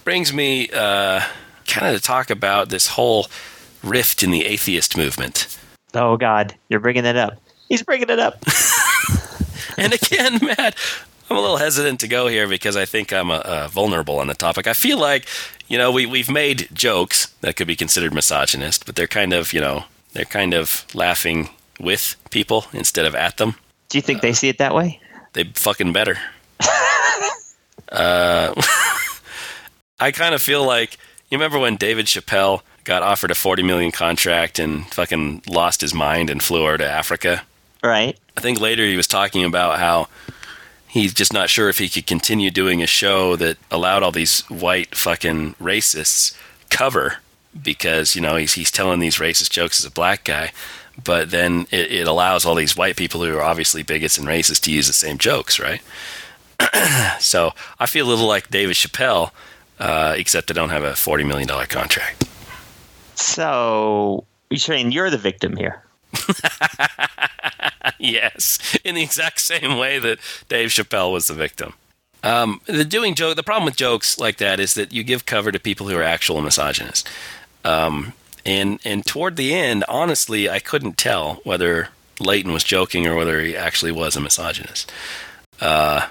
[0.04, 1.22] Brings me uh,
[1.66, 3.28] kind of to talk about this whole
[3.84, 5.58] rift in the atheist movement.
[5.94, 7.40] Oh God, you're bringing it up.
[7.70, 8.44] He's bringing it up.
[9.78, 10.76] and again, Matt,
[11.30, 14.28] I'm a little hesitant to go here because I think I'm uh, uh, vulnerable on
[14.28, 14.68] the topic.
[14.68, 15.28] I feel like,
[15.68, 19.54] you know, we we've made jokes that could be considered misogynist, but they're kind of,
[19.54, 23.56] you know, they're kind of laughing with people instead of at them.
[23.90, 25.00] Do you think they see it that way?
[25.34, 26.18] They fucking better.
[27.92, 28.54] uh,
[30.00, 30.98] I kind of feel like
[31.30, 35.94] you remember when David Chappelle got offered a 40 million contract and fucking lost his
[35.94, 37.44] mind and flew over to Africa.
[37.84, 38.18] Right.
[38.38, 40.08] I think later he was talking about how
[40.94, 44.42] he's just not sure if he could continue doing a show that allowed all these
[44.42, 46.38] white fucking racists
[46.70, 47.18] cover
[47.62, 50.52] because you know he's he's telling these racist jokes as a black guy,
[51.04, 54.62] but then it, it allows all these white people who are obviously bigots and racist
[54.62, 55.82] to use the same jokes, right?
[57.20, 59.32] so I feel a little like David Chappelle,
[59.80, 62.28] uh, except I don't have a forty million dollar contract.
[63.16, 65.84] So you're saying you're the victim here?
[68.00, 70.20] yes, in the exact same way that
[70.50, 71.74] Dave Chappelle was the victim.
[72.24, 73.36] Um, the doing joke.
[73.36, 76.04] The problem with jokes like that is that you give cover to people who are
[76.04, 77.10] actual misogynists.
[77.66, 78.14] Um,
[78.46, 83.42] and and toward the end, honestly, I couldn't tell whether Leighton was joking or whether
[83.42, 84.92] he actually was a misogynist.
[85.60, 86.08] Uh,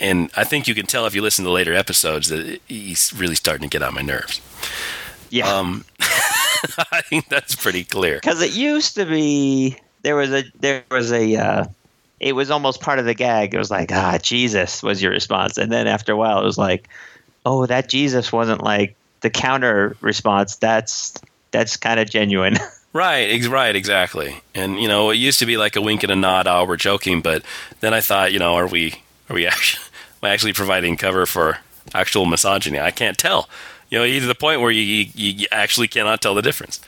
[0.00, 3.34] and I think you can tell if you listen to later episodes that he's really
[3.34, 4.40] starting to get on my nerves.
[5.30, 5.52] Yeah.
[5.52, 8.16] Um, I think that's pretty clear.
[8.16, 11.64] Because it used to be there was a there was a uh,
[12.20, 13.54] it was almost part of the gag.
[13.54, 16.58] It was like ah Jesus was your response, and then after a while it was
[16.58, 16.88] like
[17.44, 20.56] oh that Jesus wasn't like the counter response.
[20.56, 21.14] That's
[21.50, 22.58] that's kind of genuine.
[22.94, 24.40] Right, ex- right, exactly.
[24.54, 26.46] And you know, it used to be like a wink and a nod.
[26.46, 27.42] Oh, we're joking, but
[27.80, 29.82] then I thought, you know, are we are we actually
[30.22, 31.58] actually providing cover for
[31.92, 32.78] actual misogyny?
[32.78, 33.48] I can't tell.
[33.90, 36.80] You know, either the point where you, you, you actually cannot tell the difference.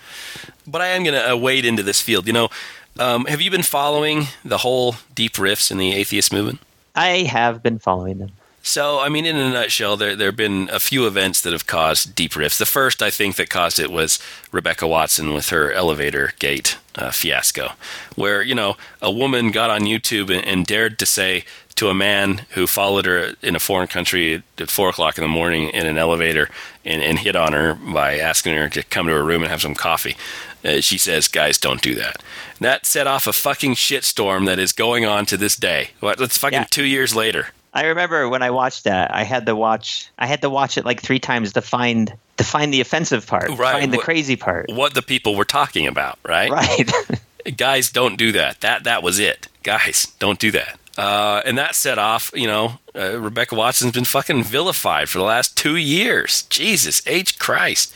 [0.64, 2.28] But I am going to uh, wade into this field.
[2.28, 2.50] You know,
[2.98, 6.60] um, have you been following the whole deep rifts in the atheist movement?
[6.94, 8.32] I have been following them.
[8.62, 11.68] So, I mean, in a nutshell, there there have been a few events that have
[11.68, 12.58] caused deep rifts.
[12.58, 14.18] The first, I think, that caused it was
[14.50, 17.74] Rebecca Watson with her elevator gate uh, fiasco,
[18.16, 21.44] where you know a woman got on YouTube and, and, dared to say
[21.76, 25.28] to a man who followed her in a foreign country at four o'clock in the
[25.28, 26.48] morning in an elevator
[26.84, 29.62] and, and hit on her by asking her to come to her room and have
[29.62, 30.16] some coffee.
[30.64, 32.16] Uh, she says, "Guys, don't do that."
[32.58, 35.90] And that set off a fucking shitstorm that is going on to this day.
[36.00, 36.20] What?
[36.20, 36.66] It's fucking Yeah.
[36.70, 37.48] two years later.
[37.74, 40.84] I remember when I watched that, I had to watch I had to watch it
[40.86, 43.72] like three times to find to find the offensive part, Right.
[43.80, 44.70] find the What- crazy part.
[44.72, 46.50] What the people were talking about, right?
[46.50, 46.90] Right.
[47.56, 51.74] guys don't do that that that was it guys don't do that uh, and that
[51.74, 56.42] set off you know uh, rebecca watson's been fucking vilified for the last two years.
[56.44, 57.94] Jesus h christ.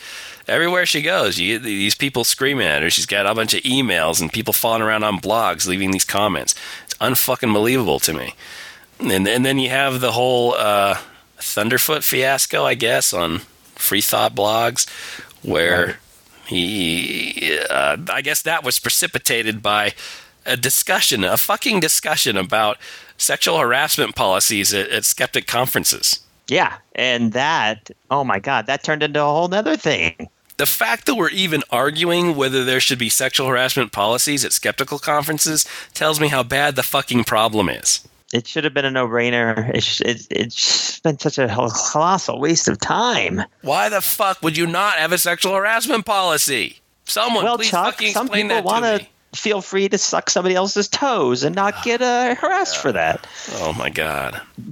[0.48, 2.90] Everywhere she goes you get these people screaming at her.
[2.90, 6.54] She's got a bunch of emails and people falling around on blogs leaving these comments.
[6.84, 8.34] It's unfucking believable to me.
[8.98, 10.96] And, and then you have the whole uh,
[11.38, 13.38] thunderfoot fiasco i guess on
[13.74, 14.86] free thought blogs
[15.42, 15.96] where Right.
[16.46, 19.94] he uh, i guess that was precipitated by
[20.50, 22.76] a discussion a fucking discussion about
[23.16, 26.78] sexual harassment policies at, at skeptic conferences yeah.
[26.96, 30.28] And that oh my god, that turned into a whole nother thing.
[30.56, 34.98] the fact that we're even arguing whether there should be sexual harassment policies at skeptical
[34.98, 39.70] conferences tells me how bad the fucking problem is It should have been a no-brainer.
[39.72, 43.42] It it's been such a colossal waste of time.
[43.62, 47.94] why the fuck would you not have a sexual harassment policy someone well, please Chuck,
[47.94, 50.88] fucking some explain people that want to to me feel free to suck somebody else's
[50.88, 53.26] toes and not get uh, harassed for that.
[53.56, 54.40] oh my god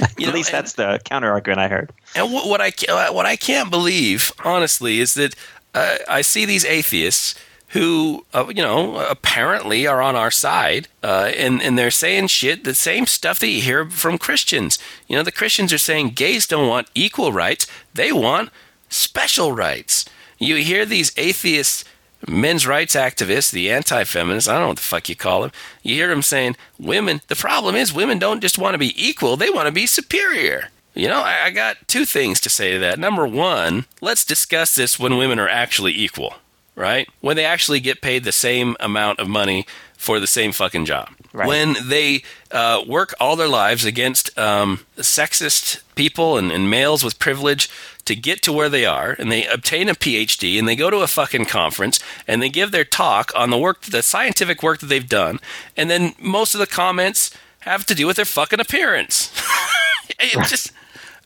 [0.00, 1.92] At know, least and- that's the counter argument I heard.
[2.14, 2.72] And what, what I
[3.12, 5.34] what I can't believe, honestly, is that
[5.74, 7.34] uh, I see these atheists
[7.68, 12.64] who, uh, you know, apparently are on our side, uh, and and they're saying shit,
[12.64, 14.78] the same stuff that you hear from Christians.
[15.06, 18.48] You know, the Christians are saying gays don't want equal rights; they want
[18.88, 20.04] special rights.
[20.38, 21.84] You hear these atheists
[22.28, 25.52] men's rights activists, the anti-feminists, I don't know what the fuck you call them.
[25.82, 29.36] You hear them saying, "Women, the problem is women don't just want to be equal;
[29.36, 32.78] they want to be superior." You know, I, I got two things to say to
[32.80, 32.98] that.
[32.98, 36.34] Number one, let's discuss this when women are actually equal,
[36.74, 37.08] right?
[37.20, 41.10] When they actually get paid the same amount of money for the same fucking job.
[41.32, 41.46] Right.
[41.46, 47.20] When they uh, work all their lives against um, sexist people and, and males with
[47.20, 47.70] privilege
[48.04, 50.98] to get to where they are, and they obtain a PhD, and they go to
[50.98, 54.86] a fucking conference, and they give their talk on the work, the scientific work that
[54.86, 55.40] they've done,
[55.76, 59.32] and then most of the comments have to do with their fucking appearance.
[60.18, 60.72] it just,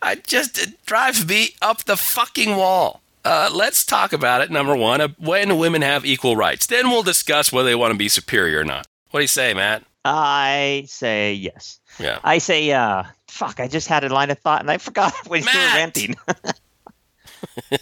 [0.02, 3.02] I just it drives me up the fucking wall.
[3.24, 4.50] Uh, let's talk about it.
[4.50, 7.98] Number one, uh, when women have equal rights, then we'll discuss whether they want to
[7.98, 8.86] be superior or not.
[9.10, 9.84] What do you say, Matt?
[10.04, 11.80] I say yes.
[11.98, 12.18] Yeah.
[12.22, 15.42] I say, uh, fuck, I just had a line of thought and I forgot when
[15.42, 16.16] you were ranting.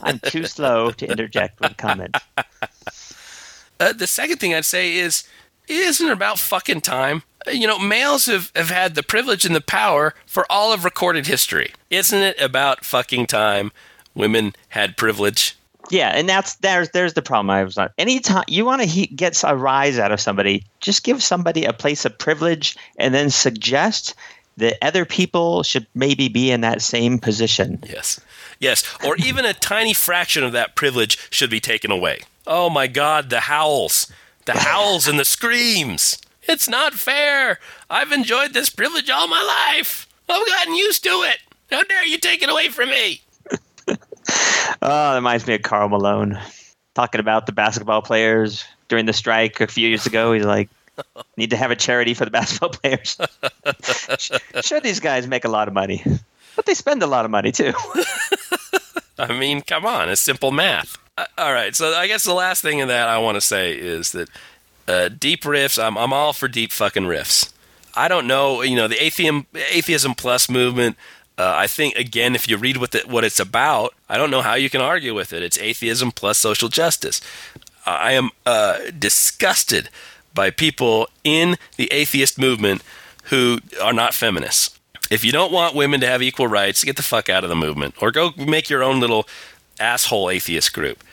[0.01, 2.19] I'm too slow to interject with comments.
[3.79, 5.25] Uh, the second thing I'd say is,
[5.69, 7.23] isn't it about fucking time?
[7.47, 10.85] Uh, You know, males have, have had the privilege and the power for all of
[10.85, 11.73] recorded history.
[11.91, 13.73] Isn't it about fucking time
[14.15, 15.57] women had privilege?
[15.91, 17.51] Yeah, and that's there's there's the problem.
[17.51, 21.03] I was not anytime you want to he, get a rise out of somebody, just
[21.03, 24.15] give somebody a place of privilege, and then suggest
[24.57, 27.83] that other people should maybe be in that same position.
[27.87, 28.21] Yes.
[28.59, 28.85] Yes.
[29.05, 32.21] Or even a tiny fraction of that privilege should be taken away.
[32.47, 34.13] Oh my God, the howls.
[34.45, 36.19] The howls and the screams.
[36.45, 37.59] It's not fair.
[37.89, 39.43] I've enjoyed this privilege all my
[39.77, 40.09] life.
[40.29, 41.39] I've gotten used to it.
[41.71, 43.21] How dare you take it away from me?
[44.81, 46.39] Oh, that reminds me of Karl Malone
[46.95, 50.33] talking about the basketball players during the strike a few years ago.
[50.33, 50.71] He's like,
[51.37, 53.17] need to have a charity for the basketball players.
[54.65, 56.03] sure, these guys make a lot of money,
[56.57, 57.73] but they spend a lot of money too.
[59.19, 60.97] I mean, come on, it's simple math.
[61.17, 63.73] Uh, all right, so I guess the last thing of that I want to say
[63.73, 64.29] is that
[64.89, 65.79] uh, deep rifts.
[65.79, 67.53] I'm I'm all for deep fucking rifts.
[67.95, 70.97] I don't know, you know, the atheism atheism plus movement.
[71.39, 74.43] Uh, I think again, if you read what the, what it's about, I don't know
[74.43, 75.43] how you can argue with it.
[75.43, 77.21] It's atheism plus social justice.
[77.85, 79.89] I am uh, disgusted
[80.35, 82.83] by people in the atheist movement
[83.25, 84.79] who are not feminists.
[85.11, 87.57] If you don't want women to have equal rights, get the fuck out of the
[87.57, 89.29] movement or go make your own little
[89.79, 91.05] asshole atheist group.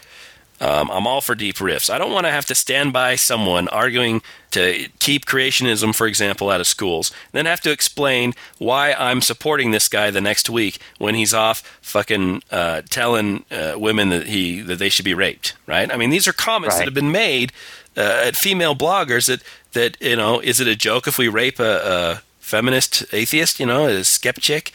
[0.62, 1.90] Um, I'm all for deep rifts.
[1.90, 6.50] I don't want to have to stand by someone arguing to keep creationism, for example,
[6.50, 10.80] out of schools, then have to explain why I'm supporting this guy the next week
[10.98, 15.56] when he's off fucking uh, telling uh, women that he that they should be raped.
[15.66, 15.90] Right?
[15.94, 16.80] I mean, these are comments Right.
[16.80, 17.54] that have been made
[17.98, 21.60] uh, at female bloggers that that you know, is it a joke if we rape
[21.60, 23.60] a, a feminist atheist?
[23.60, 24.72] You know, a skeptic.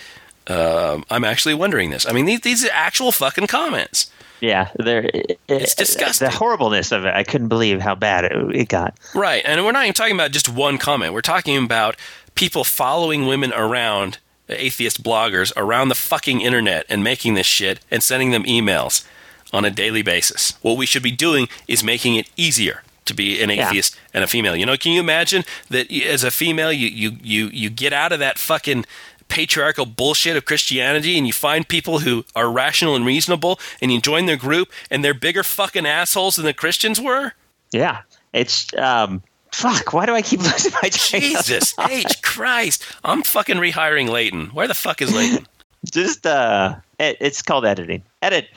[0.47, 2.07] Um, I'm actually wondering this.
[2.07, 4.11] I mean, these these are actual fucking comments.
[4.41, 5.11] Yeah, they're,
[5.49, 6.29] It's disgusting.
[6.29, 8.95] The horribleness of it, I couldn't believe how bad it, it got.
[9.15, 9.43] Right.
[9.47, 11.15] And we're not even talking about just one comment.
[11.15, 11.97] We're talking about
[12.35, 14.19] people following women around,
[14.51, 19.07] atheist bloggers, around the fucking internet and making this shit and sending them emails
[19.53, 20.59] on a daily basis.
[20.61, 23.69] What we should be doing is making it easier to be an Yeah.
[23.69, 24.57] atheist and a female.
[24.57, 28.13] You know, can you imagine that as a female you you you you get out
[28.13, 28.85] of that fucking
[29.29, 34.01] patriarchal bullshit of Christianity and you find people who are rational and reasonable and you
[34.01, 37.33] join their group and they're bigger fucking assholes than the Christians were?
[37.73, 39.93] Yeah, it's um, fuck.
[39.93, 41.23] Why do I keep losing my train?
[41.23, 41.75] Jesus?
[41.91, 42.85] H Christ!
[43.03, 44.47] I'm fucking rehiring Layton.
[44.49, 45.47] Where the fuck is Layton?
[45.91, 48.03] Just uh, it, it's called editing.
[48.23, 48.49] Edit.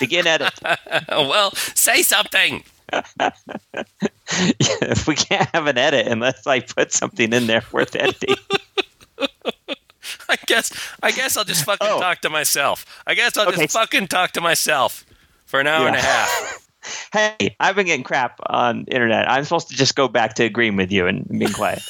[0.00, 0.52] Begin edit.
[1.08, 2.64] well, say something.
[4.30, 8.36] if we can't have an edit unless I put something in there worth editing.
[10.30, 10.72] I guess
[11.02, 12.00] I guess I'll just fucking Oh.
[12.00, 12.84] talk to myself.
[13.06, 13.62] I guess I'll Okay.
[13.62, 15.04] just fucking talk to myself
[15.46, 16.66] for an hour and a half.
[17.12, 19.30] hey, I've been getting crap on internet.
[19.30, 21.82] I'm supposed to just go back to agreeing with you and being quiet.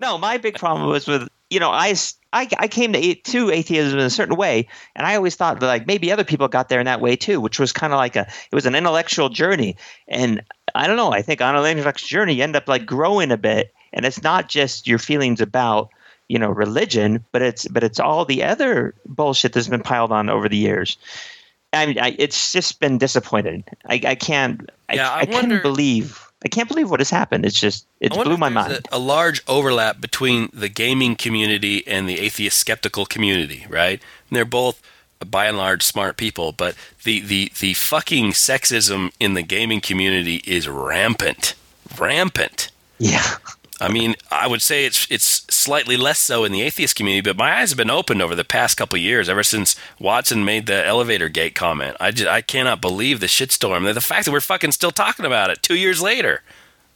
[0.00, 1.94] No, my big problem was with you know I
[2.32, 5.86] I came to to atheism in a certain way, and I always thought that like
[5.86, 8.26] maybe other people got there in that way too, which was kind of like a
[8.50, 9.76] it was an intellectual journey,
[10.08, 10.42] and
[10.74, 11.12] I don't know.
[11.12, 14.22] I think on an intellectual journey, you end up like growing a bit, and it's
[14.22, 15.90] not just your feelings about
[16.28, 20.30] you know religion, but it's but it's all the other bullshit that's been piled on
[20.30, 20.96] over the years.
[21.72, 23.62] I mean, I, it's just been disappointed.
[23.86, 24.70] I, I can't.
[24.88, 26.26] I, Yeah, I I, wonder- can't believe.
[26.44, 27.44] I can't believe what has happened.
[27.44, 28.72] It's just it blew my mind.
[28.90, 34.00] A, a large overlap between the gaming community and the atheist skeptical community, right?
[34.28, 34.80] And they're both
[35.24, 36.74] by and large smart people, but
[37.04, 41.54] the, the, the fucking sexism in the gaming community is rampant.
[41.98, 42.70] Rampant.
[42.98, 43.34] yeah,
[43.80, 47.36] I mean, I would say it's it's slightly less so in the atheist community, but
[47.36, 50.66] my eyes have been opened over the past couple of years, ever since Watson made
[50.66, 51.96] the elevator gate comment.
[51.98, 53.92] I just I cannot believe the shitstorm.
[53.92, 56.42] The fact that we're fucking still talking about it two years later,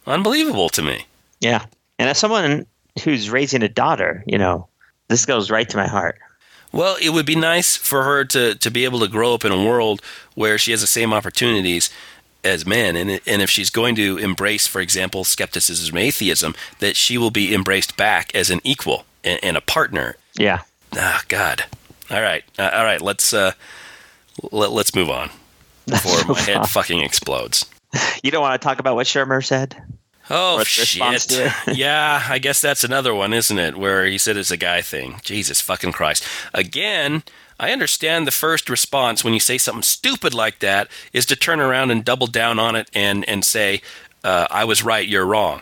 [0.05, 1.05] unbelievable to me.
[1.39, 1.65] Yeah.
[1.97, 2.65] And as someone
[3.03, 4.67] who's raising a daughter, you know,
[5.07, 6.19] this goes right to my heart.
[6.71, 9.51] Well, it would be nice for her to, to be able to grow up in
[9.51, 10.01] a world
[10.33, 11.89] where she has the same opportunities
[12.45, 12.95] as men.
[12.95, 17.53] And, and if she's going to embrace, for example, skepticism, atheism, that she will be
[17.53, 20.15] embraced back as an equal and, and a partner.
[20.37, 20.61] Yeah.
[20.95, 21.65] Ah, God.
[22.09, 22.43] All right.
[22.57, 23.01] Uh, all right.
[23.01, 23.53] Let's, uh,
[24.51, 25.29] let, let's move on
[25.87, 27.65] before my head fucking explodes.
[28.23, 29.75] You don't want to talk about what Shermer said?
[30.29, 31.51] Oh Or its response shit!
[31.77, 33.77] yeah, I guess that's another one, isn't it?
[33.77, 35.19] Where he said it's a guy thing.
[35.23, 36.27] Jesus fucking Christ!
[36.51, 37.23] Again,
[37.59, 41.59] I understand the first response when you say something stupid like that is to turn
[41.59, 43.81] around and double down on it and and say,
[44.23, 45.61] uh, "I was right, you're wrong."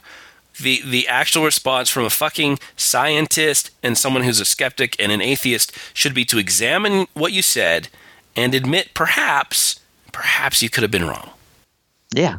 [0.59, 5.21] The the actual response from a fucking scientist and someone who's a skeptic and an
[5.21, 7.89] atheist should be to examine what you said
[8.35, 9.79] and admit perhaps
[10.11, 11.29] perhaps you could have been wrong.
[12.15, 12.37] Yeah.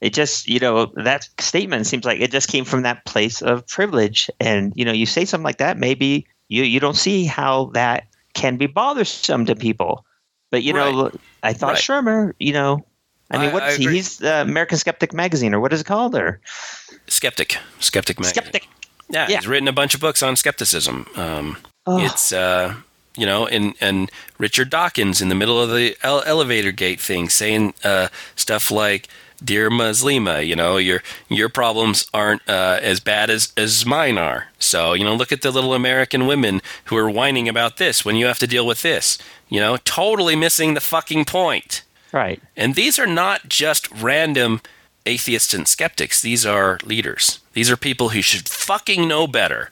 [0.00, 3.66] It just, you know, that statement seems like it just came from that place of
[3.66, 4.30] privilege.
[4.38, 8.06] And, you know, you say something like that, maybe you, you don't see how that
[8.36, 10.04] can be bothersome to people.
[10.52, 11.10] But, you know,
[11.42, 11.82] I thought Right.
[11.82, 12.86] Shermer, you know,
[13.32, 13.88] I mean, what I is he?
[13.88, 16.14] He's the American Skeptic Magazine, or what is it called?
[16.14, 16.40] Or
[17.08, 18.42] Skeptic, skeptic magazine.
[18.44, 18.68] Skeptic.
[19.08, 19.36] Yeah, Yeah.
[19.38, 21.06] he's written a bunch of books on skepticism.
[21.16, 21.56] Um,
[21.88, 22.04] Oh.
[22.04, 22.74] It's uh,
[23.16, 27.28] you know, and and Richard Dawkins in the middle of the ele- elevator gate thing
[27.28, 29.08] saying uh, stuff like,
[29.44, 34.48] "Dear Muslima, you know, your your problems aren't uh, as bad as as mine are.
[34.58, 38.16] So you know, look at the little American women who are whining about this when
[38.16, 39.18] you have to deal with this.
[39.48, 41.82] You know, totally missing the fucking point."
[42.12, 42.40] Right.
[42.56, 44.60] And these are not just random
[45.04, 46.22] atheists and skeptics.
[46.22, 47.40] These are leaders.
[47.52, 49.70] These are people who should fucking know better.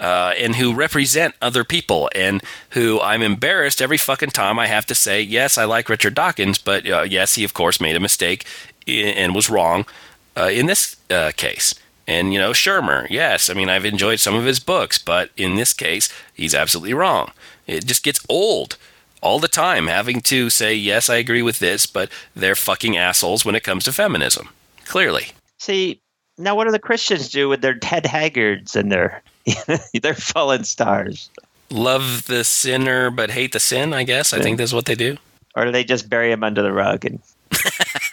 [0.00, 4.84] Uh, and who represent other people, and who I'm embarrassed every fucking time I have
[4.86, 8.00] to say, yes, I like Richard Dawkins, but uh, yes, he of course made a
[8.00, 8.44] mistake
[8.86, 9.86] and was wrong
[10.36, 11.74] uh, in this uh, case.
[12.06, 15.56] And you know, Shermer, yes, I mean I've enjoyed some of his books, but in
[15.56, 17.32] this case, he's absolutely wrong.
[17.66, 18.76] It just gets old
[19.22, 23.44] all the time having to say, yes, I agree with this, but they're fucking assholes
[23.44, 24.50] when it comes to feminism.
[24.84, 25.28] Clearly.
[25.58, 26.02] See,
[26.36, 29.22] now what do the Christians do with their Ted Haggards and their
[30.02, 31.30] their fallen stars?
[31.70, 34.34] Love the sinner, but hate the sin, I guess.
[34.34, 35.16] I think that's what they do.
[35.56, 37.20] Or do they just bury him under the rug and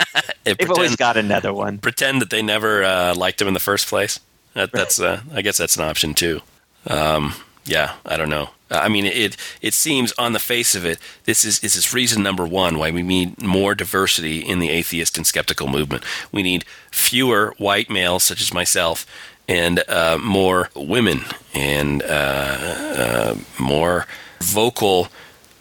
[0.45, 1.77] It they've always pretend, got another one?
[1.77, 4.19] pretend that they never uh, liked him in the first place.
[4.53, 6.41] That, that's, uh, I guess that's an option too.
[6.87, 7.35] Um,
[7.65, 8.49] yeah, I don't know.
[8.71, 12.23] I mean, it it seems on the face of it, this is is this reason
[12.23, 16.03] number one why we need more diversity in the atheist and skeptical movement.
[16.31, 19.05] We need fewer white males such as myself,
[19.47, 21.21] and uh, more women,
[21.53, 24.07] and uh, uh, more
[24.39, 25.09] vocal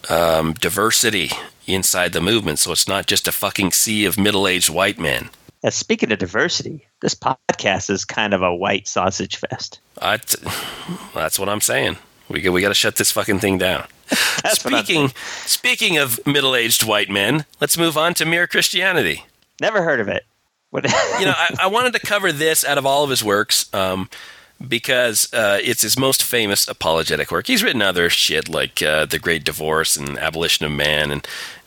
[0.08, 1.30] um, diversity
[1.74, 2.58] inside the movement.
[2.58, 5.30] So it's not just a fucking sea of middle aged white men.
[5.62, 9.80] Uh, speaking of diversity, this podcast is kind of a white sausage fest.
[10.00, 10.38] T-
[11.14, 11.96] that's what I'm saying.
[12.30, 13.86] We got, we got to shut this fucking thing down.
[14.42, 15.08] That's what I'm speaking
[15.44, 19.24] speaking of middle aged white men, let's move on to mere Christianity.
[19.60, 20.24] Never heard of it.
[20.70, 20.84] What?
[21.18, 24.08] You know, I, I wanted to cover this out of all of his works um,
[24.66, 27.46] because uh, it's his most famous apologetic work.
[27.46, 31.26] He's written other shit like uh, The Great Divorce and Abolition of Man and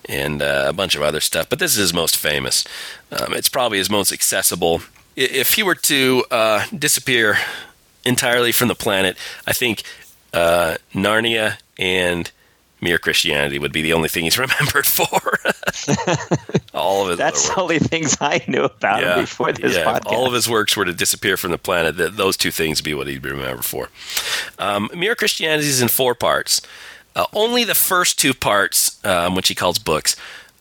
[0.09, 2.63] and uh, a bunch of other stuff, but this is his most famous.
[3.11, 4.81] Um, it's probably his most accessible.
[5.15, 7.37] If he were to uh, disappear
[8.05, 9.83] entirely from the planet, I think
[10.33, 12.31] uh, Narnia and
[12.81, 15.39] Mere Christianity would be the only thing he's remembered for.
[16.73, 20.11] all of his That's the only things I knew about him before this yeah, podcast.
[20.11, 22.85] All of his works were to disappear from the planet, th- those two things would
[22.85, 23.89] be what he'd be remembered for.
[24.59, 26.61] Um, Mere Christianity is in four parts.
[27.15, 30.15] Uh, only the first two parts, um, which he calls books,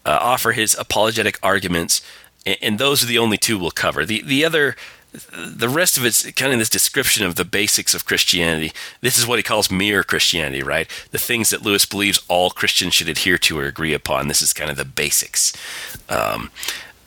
[0.05, 2.03] uh, offer his apologetic arguments,
[2.45, 4.05] and, and those are the only two we'll cover.
[4.05, 4.77] The the other.
[5.37, 8.73] The rest of it's kind of this description of the basics of Christianity.
[9.03, 10.89] This is what he calls mere Christianity, right?
[11.11, 14.29] The things that Lewis believes all Christians should adhere to or agree upon.
[14.29, 15.53] This is kind of the basics.
[16.09, 16.51] Um,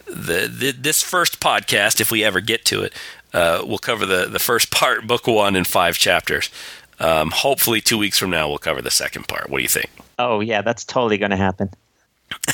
[0.06, 2.93] the, the this first podcast, if we ever get to it,
[3.34, 6.52] uh, we'll cover the the first part, book one, in five chapters.
[7.00, 9.50] Um, hopefully, two weeks from now, we'll cover the second part.
[9.50, 9.89] What do you think?
[10.20, 11.70] oh yeah, that's totally going to happen.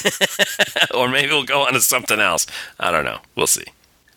[0.93, 2.45] or maybe we'll go on to something else.
[2.79, 3.19] I don't know.
[3.35, 3.65] We'll see.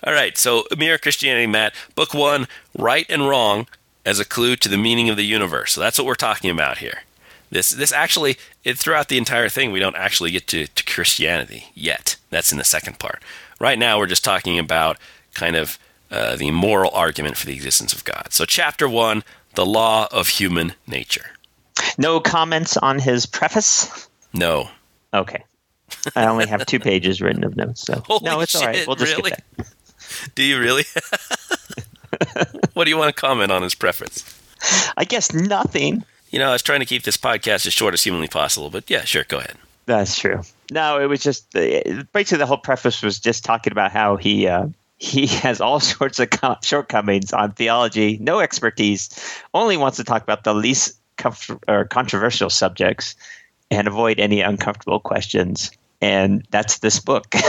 [0.04, 0.36] All right.
[0.36, 2.46] So, Mere Christianity, Matt, book one,
[2.76, 3.66] right and wrong
[4.04, 5.72] as a clue to the meaning of the universe.
[5.72, 7.02] So that's what we're talking about here.
[7.50, 11.66] This, this actually, it, throughout the entire thing, we don't actually get to, to Christianity
[11.74, 12.16] yet.
[12.30, 13.22] That's in the second part.
[13.60, 14.98] Right now, we're just talking about
[15.34, 15.78] kind of
[16.10, 18.28] uh, the moral argument for the existence of God.
[18.30, 19.22] So, chapter one,
[19.54, 21.26] the law of human nature.
[21.98, 24.08] No comments on his preface.
[24.32, 24.68] No.
[25.12, 25.44] Okay.
[26.16, 28.86] I only have two pages written of notes, so Holy no, it's all right.
[28.86, 29.32] We'll just really?
[30.34, 30.84] Do you really?
[32.74, 34.24] what do you want to comment on his preface?
[34.96, 36.04] I guess nothing.
[36.30, 38.90] You know, I was trying to keep this podcast as short as humanly possible, but
[38.90, 39.56] yeah, sure, go ahead.
[39.86, 40.42] That's true.
[40.70, 44.66] No, it was just basically the whole preface was just talking about how he uh,
[45.04, 49.10] he has all sorts of co- shortcomings on theology, no expertise,
[49.52, 53.14] only wants to talk about the least comf- or controversial subjects
[53.70, 55.70] and avoid any uncomfortable questions.
[56.00, 57.34] And that's this book.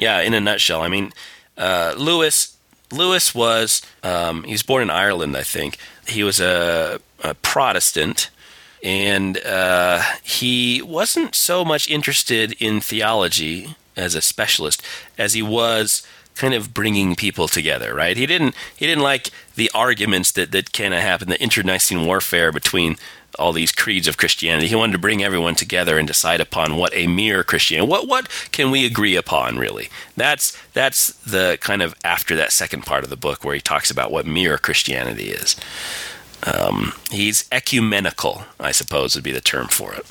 [0.00, 1.12] Yeah, in a nutshell, I mean,
[1.58, 2.56] uh, Lewis
[2.90, 5.76] Lewis was um, he was born in Ireland, I think.
[6.08, 8.30] He was a, a Protestant,
[8.82, 14.82] and uh, he wasn't so much interested in theology as a specialist
[15.18, 16.02] as he was
[16.34, 17.94] kind of bringing people together.
[17.94, 18.16] Right?
[18.16, 22.52] He didn't he didn't like the arguments that that kind of happen, the internecine warfare
[22.52, 22.96] between
[23.38, 24.66] all these creeds of Christianity.
[24.66, 27.88] He wanted to bring everyone together and decide upon what a mere Christianity.
[27.88, 29.88] What what can we agree upon really?
[30.16, 33.90] That's that's the kind of after that second part of the book where he talks
[33.90, 35.56] about what mere Christianity is.
[36.42, 40.06] Um, he's ecumenical, I suppose would be the term for it.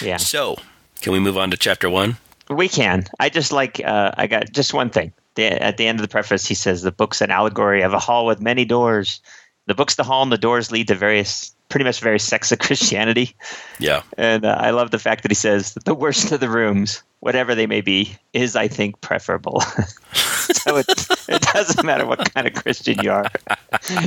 [0.00, 0.16] yeah.
[0.16, 0.56] So,
[1.02, 2.16] can we move on to chapter one?
[2.48, 3.06] We can.
[3.20, 3.80] I just like.
[3.84, 5.12] Uh, I got just one thing.
[5.38, 8.00] The, at the end of the preface, he says the book's an allegory of a
[8.00, 9.20] hall with many doors.
[9.66, 12.58] The book's the hall, and the doors lead to various, pretty much various sects of
[12.66, 13.36] Christianity.
[13.78, 16.48] Yeah, And uh, I love the fact that he says that the worst of the
[16.48, 19.60] rooms, whatever they may be, is I think preferable.
[20.12, 20.86] so it,
[21.28, 23.30] it doesn't matter what kind of Christian you are,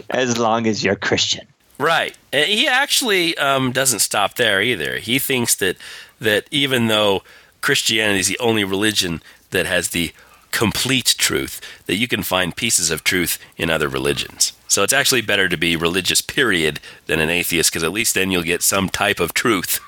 [0.10, 1.48] as long as you're Christian.
[1.78, 2.14] Right.
[2.34, 4.98] And he actually um, doesn't stop there either.
[4.98, 5.78] He thinks that
[6.20, 7.24] that even though
[7.62, 10.12] Christianity is the only religion that has the
[10.52, 14.54] complete truth, that you can find pieces of truth in other religions.
[14.68, 18.32] So it's actually better to be religious, period, than an atheist, because at least then
[18.32, 19.80] you'll get some type of truth.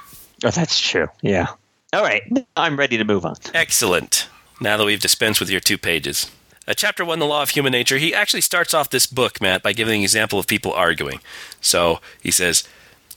[0.43, 1.07] Oh, that's true.
[1.22, 1.47] Yeah.
[1.93, 2.24] All right.
[2.57, 3.36] I'm ready to move on.
[3.53, 4.28] Excellent.
[4.59, 6.30] Now that we've dispensed with your two pages.
[6.68, 9.64] Uh, chapter one, The Law of Human Nature, he actually starts off this book, Matt,
[9.64, 11.20] by giving an example of people arguing.
[11.59, 12.64] So he says,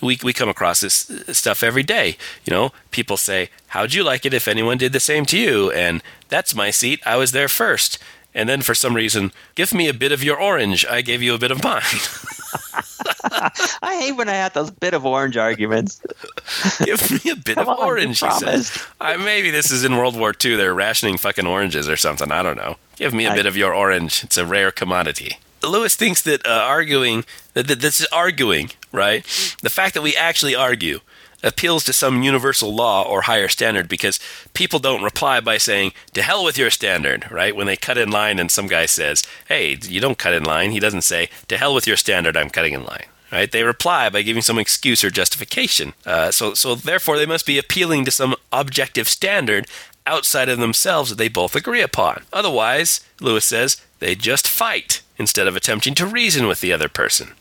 [0.00, 2.16] we, we come across this stuff every day.
[2.44, 5.70] You know, people say, How'd you like it if anyone did the same to you?
[5.70, 7.00] And that's my seat.
[7.06, 7.98] I was there first.
[8.34, 10.84] And then for some reason, give me a bit of your orange.
[10.84, 11.82] I gave you a bit of mine.
[13.82, 16.00] I hate when I have those bit of orange arguments.
[16.84, 18.76] give me a bit Come of on, orange, he says.
[19.00, 20.56] I, maybe this is in World War II.
[20.56, 22.30] They're rationing fucking oranges or something.
[22.30, 22.76] I don't know.
[22.96, 24.24] Give me a I- bit of your orange.
[24.24, 25.38] It's a rare commodity.
[25.62, 29.24] Lewis thinks that uh, arguing, that, that this is arguing, right?
[29.62, 31.00] The fact that we actually argue
[31.42, 34.18] appeals to some universal law or higher standard because
[34.54, 37.54] people don't reply by saying, to hell with your standard, right?
[37.54, 40.70] When they cut in line and some guy says, hey, you don't cut in line,
[40.70, 43.06] he doesn't say, to hell with your standard, I'm cutting in line.
[43.32, 43.50] Right?
[43.50, 45.94] They reply by giving some excuse or justification.
[46.04, 49.66] Uh, so, so therefore, they must be appealing to some objective standard
[50.06, 52.22] outside of themselves that they both agree upon.
[52.32, 57.32] Otherwise, Lewis says, they just fight instead of attempting to reason with the other person.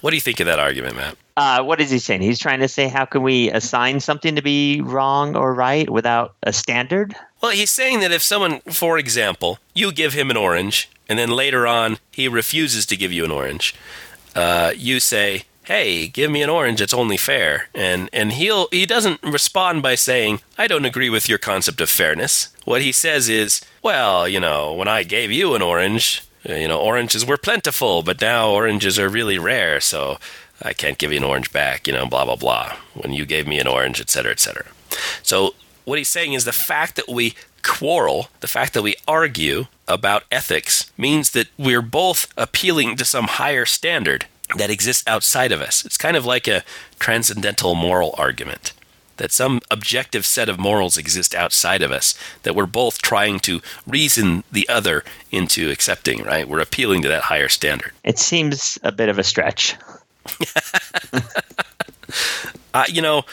[0.00, 1.16] What do you think of that argument, Matt?
[1.36, 2.22] Uh, what is he saying?
[2.22, 6.34] He's trying to say how can we assign something to be wrong or right without
[6.44, 7.14] a standard?
[7.40, 11.30] Well, he's saying that if someone, for example, you give him an orange, and then
[11.30, 13.74] later on he refuses to give you an orange,
[14.36, 16.80] uh, you say, "Hey, give me an orange.
[16.80, 21.28] It's only fair." And and he'll he doesn't respond by saying, "I don't agree with
[21.28, 25.54] your concept of fairness." What he says is, "Well, you know, when I gave you
[25.54, 30.18] an orange, Uh, you know, oranges were plentiful, but now oranges are really rare, so
[30.62, 32.76] I can't give you an orange back." You know, blah blah blah.
[32.94, 34.66] When you gave me an orange, et cetera, et cetera.
[35.22, 39.66] So what he's saying is the fact that we quarrel, the fact that we argue
[39.88, 44.26] about ethics, means that we're both appealing to some higher standard
[44.56, 45.84] that exists outside of us.
[45.84, 46.62] It's kind of like a
[46.98, 48.72] transcendental moral argument.
[49.16, 53.60] That some objective set of morals exist outside of us, that we're both trying to
[53.86, 56.48] reason the other into accepting, right?
[56.48, 57.92] We're appealing to that higher standard.
[58.02, 59.76] It seems a bit of a stretch.
[62.74, 63.24] uh, you know,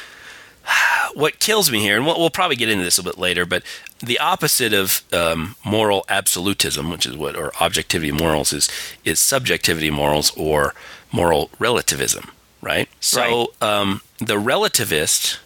[1.13, 3.63] what kills me here, and we'll, we'll probably get into this a bit later, but
[3.99, 8.69] the opposite of um, moral absolutism, which is what, or objectivity morals, is
[9.05, 10.73] is subjectivity morals or
[11.11, 12.89] moral relativism, right?
[12.99, 15.39] So um, the relativist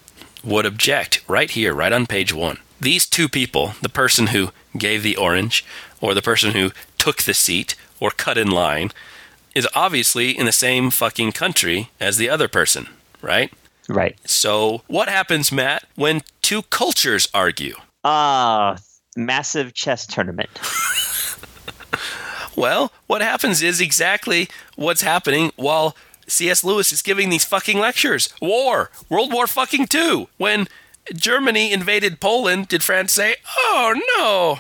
[0.46, 2.58] would object right here, right on page one.
[2.80, 5.66] These two people, the person who gave the orange
[6.02, 8.92] or the person who took the seat or cut in line,
[9.56, 12.88] is obviously in the same fucking country as the other person,
[13.22, 13.52] right?
[13.88, 14.18] Right.
[14.26, 17.76] So, what happens, Matt, when two cultures argue?
[18.04, 18.78] Ah,
[19.16, 20.50] massive chess tournament.
[22.56, 25.96] Well, what happens is exactly what's happening while
[26.28, 26.64] C.S.
[26.64, 28.30] Lewis is giving these fucking lectures.
[28.42, 30.28] War, World War fucking two.
[30.38, 30.68] When
[31.14, 34.60] Germany invaded Poland, did France say, "Oh no"?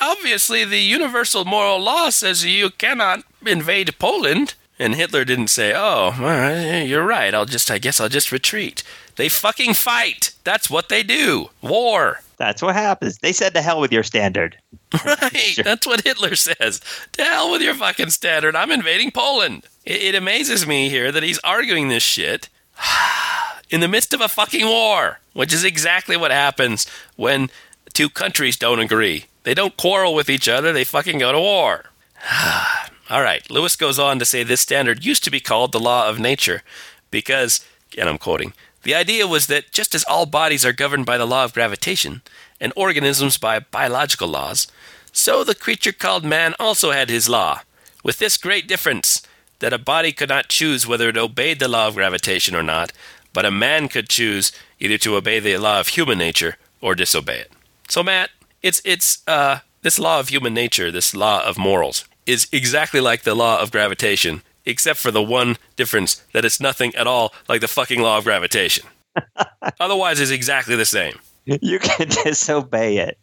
[0.00, 4.54] Obviously, the universal moral law says you cannot invade Poland.
[4.80, 7.34] And Hitler didn't say, "Oh, right, you're right.
[7.34, 8.84] I'll just, I guess, I'll just retreat."
[9.16, 10.30] They fucking fight.
[10.44, 11.50] That's what they do.
[11.60, 12.20] War.
[12.36, 13.18] That's what happens.
[13.18, 14.56] They said to hell with your standard.
[15.04, 15.32] Right.
[15.36, 15.64] Sure.
[15.64, 16.80] That's what Hitler says.
[17.12, 18.56] To hell with your fucking standard.
[18.56, 19.66] I'm invading Poland.
[19.88, 22.50] It, it amazes me here that he's arguing this shit
[23.70, 26.86] in the midst of a fucking war, which is exactly what happens
[27.16, 27.50] when
[27.94, 29.24] two countries don't agree.
[29.44, 31.86] They don't quarrel with each other, they fucking go to war.
[33.10, 33.50] All right.
[33.50, 36.62] Lewis goes on to say this standard used to be called the law of nature
[37.10, 37.64] because,
[37.96, 41.26] and I'm quoting, the idea was that just as all bodies are governed by the
[41.26, 42.20] law of gravitation
[42.60, 44.66] and organisms by biological laws,
[45.10, 47.62] so the creature called man also had his law,
[48.04, 49.22] with this great difference
[49.60, 52.92] that a body could not choose whether it obeyed the law of gravitation or not,
[53.32, 57.40] but a man could choose either to obey the law of human nature or disobey
[57.40, 57.52] it.
[57.88, 58.30] So, Matt,
[58.62, 63.22] it's it's uh, this law of human nature, this law of morals, is exactly like
[63.22, 67.60] the law of gravitation, except for the one difference that it's nothing at all like
[67.60, 68.86] the fucking law of gravitation.
[69.80, 71.14] Otherwise, it's exactly the same.
[71.44, 73.18] You can disobey it.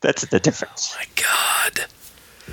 [0.00, 0.94] That's the difference.
[0.94, 1.86] Oh My God.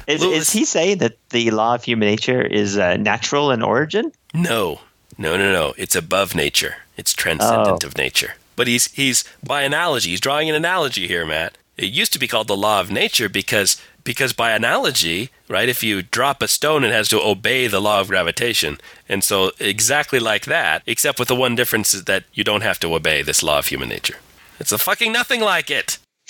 [0.07, 3.61] Is, Lewis- is he saying that the law of human nature is uh, natural in
[3.61, 4.11] origin?
[4.33, 4.81] No,
[5.17, 5.73] no, no, no.
[5.77, 6.75] It's above nature.
[6.97, 7.87] It's transcendent Oh.
[7.87, 8.35] of nature.
[8.55, 10.09] But he's he's by analogy.
[10.11, 11.57] He's drawing an analogy here, Matt.
[11.77, 15.69] It used to be called the law of nature because because by analogy, right?
[15.69, 18.77] If you drop a stone, it has to obey the law of gravitation,
[19.07, 22.79] and so exactly like that, except with the one difference is that you don't have
[22.81, 24.17] to obey this law of human nature.
[24.59, 25.97] It's a fucking nothing like it.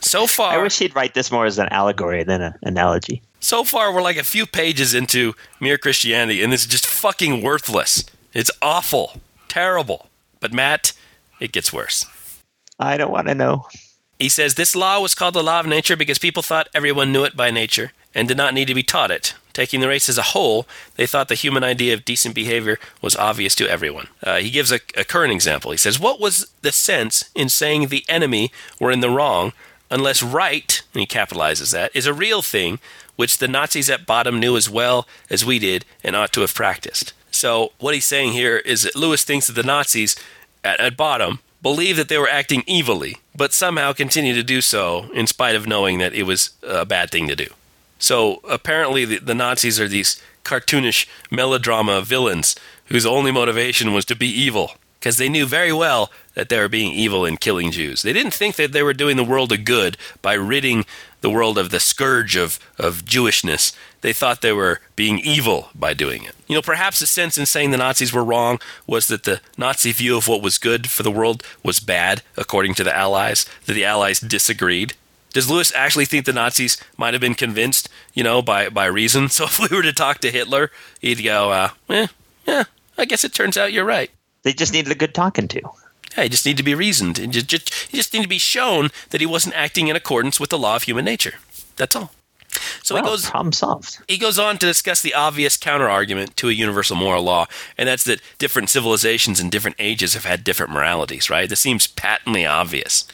[0.00, 3.22] so far, I wish he'd write this more as an allegory than an analogy.
[3.40, 7.42] so far we're like a few pages into mere Christianity, and this is just fucking
[7.42, 8.04] worthless.
[8.32, 10.08] It's awful, terrible.
[10.40, 10.92] But Matt,
[11.40, 12.06] it gets worse.
[12.78, 13.66] I don't want to know.
[14.18, 17.24] He says this law was called the law of nature because people thought everyone knew
[17.24, 19.34] it by nature and did not need to be taught it.
[19.52, 23.16] Taking the race as a whole, they thought the human idea of decent behavior was
[23.16, 24.06] obvious to everyone.
[24.22, 25.72] Uh, he gives a, a current example.
[25.72, 29.52] He says, What was the sense in saying the enemy were in the wrong
[29.90, 32.78] unless right, and he capitalizes that, is a real thing
[33.16, 36.54] which the Nazis at bottom knew as well as we did and ought to have
[36.54, 37.12] practiced?
[37.30, 40.16] So, what he's saying here is that Lewis thinks that the Nazis
[40.64, 45.10] at, at bottom believed that they were acting evilly, but somehow continue to do so
[45.12, 47.48] in spite of knowing that it was a bad thing to do.
[47.98, 54.16] So apparently, the, the Nazis are these cartoonish melodrama villains whose only motivation was to
[54.16, 58.02] be evil, because they knew very well that they were being evil and killing Jews.
[58.02, 60.84] They didn't think that they were doing the world a good by ridding
[61.20, 63.74] the world of the scourge of, of Jewishness.
[64.00, 66.34] They thought they were being evil by doing it.
[66.46, 69.92] You know, perhaps the sense in saying the Nazis were wrong was that the Nazi
[69.92, 73.74] view of what was good for the world was bad, according to the Allies, that
[73.74, 74.94] the Allies disagreed.
[75.32, 79.28] Does Lewis actually think the Nazis might have been convinced, you know, by, by reason?
[79.28, 80.70] So if we were to talk to Hitler,
[81.00, 82.06] he'd go, uh, eh,
[82.46, 82.64] yeah,
[82.96, 84.10] I guess it turns out you're right.
[84.42, 85.60] They just needed a good talking to.
[86.16, 87.18] Yeah, he just need to be reasoned.
[87.18, 90.40] And just, just, he just need to be shown that he wasn't acting in accordance
[90.40, 91.34] with the law of human nature.
[91.76, 92.12] That's all.
[92.82, 93.98] So well, he goes problem solved.
[94.08, 98.04] he goes on to discuss the obvious counterargument to a universal moral law, and that's
[98.04, 101.48] that different civilizations in different ages have had different moralities, right?
[101.48, 103.06] This seems patently obvious.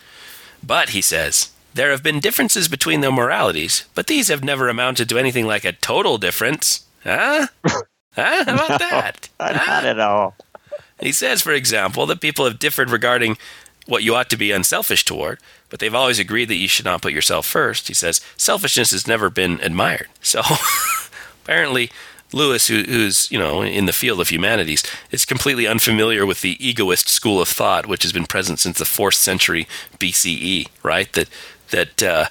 [0.63, 5.09] But, he says, there have been differences between their moralities, but these have never amounted
[5.09, 6.85] to anything like a total difference.
[7.03, 7.49] Huh?
[7.67, 7.81] huh?
[8.15, 9.29] How about that?
[9.41, 9.53] Huh?
[9.53, 10.37] Not at all.
[11.01, 13.37] He says, for example, that people have differed regarding
[13.87, 15.39] what you ought to be unselfish toward,
[15.69, 17.89] but they've always agreed that you should not put yourself first.
[17.89, 20.09] He says, selfishness has never been admired.
[20.23, 20.41] So
[21.45, 21.91] apparently,
[22.33, 26.57] Lewis, who, who's you know in the field of humanities, is completely unfamiliar with the
[26.67, 29.67] egoist school of thought, which has been present since the fourth century
[29.99, 30.69] BCE.
[30.83, 31.13] Right?
[31.13, 31.29] That
[31.71, 32.27] that uh,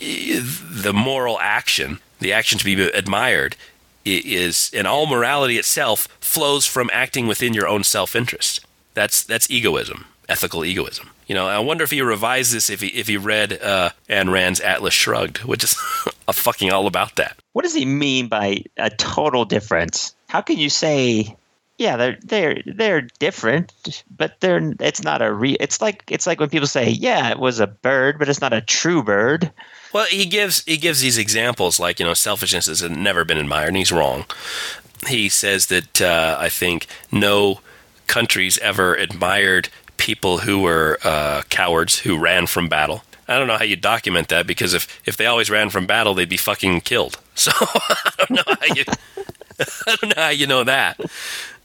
[0.00, 3.56] the moral action, the action to be admired,
[4.04, 8.64] is and all morality itself flows from acting within your own self-interest.
[8.94, 11.10] That's that's egoism, ethical egoism.
[11.26, 14.30] You know, I wonder if he revised this if he if he read uh, Ayn
[14.30, 15.74] Rand's Atlas Shrugged, which is
[16.28, 17.36] a fucking all about that.
[17.52, 20.14] What does he mean by a total difference?
[20.28, 21.34] How can you say,
[21.78, 23.72] yeah, they're they're they're different,
[24.14, 25.56] but they're it's not a re.
[25.60, 28.52] It's like it's like when people say, yeah, it was a bird, but it's not
[28.52, 29.50] a true bird.
[29.94, 33.68] Well, he gives he gives these examples like you know selfishness has never been admired,
[33.68, 34.24] and he's wrong.
[35.06, 37.60] He says that uh, I think no
[38.08, 43.04] countries ever admired people who were uh, cowards who ran from battle.
[43.28, 46.12] I don't know how you document that because if, if they always ran from battle,
[46.12, 47.18] they'd be fucking killed.
[47.36, 48.84] So I don't know how you
[49.60, 51.00] I don't know how you know that.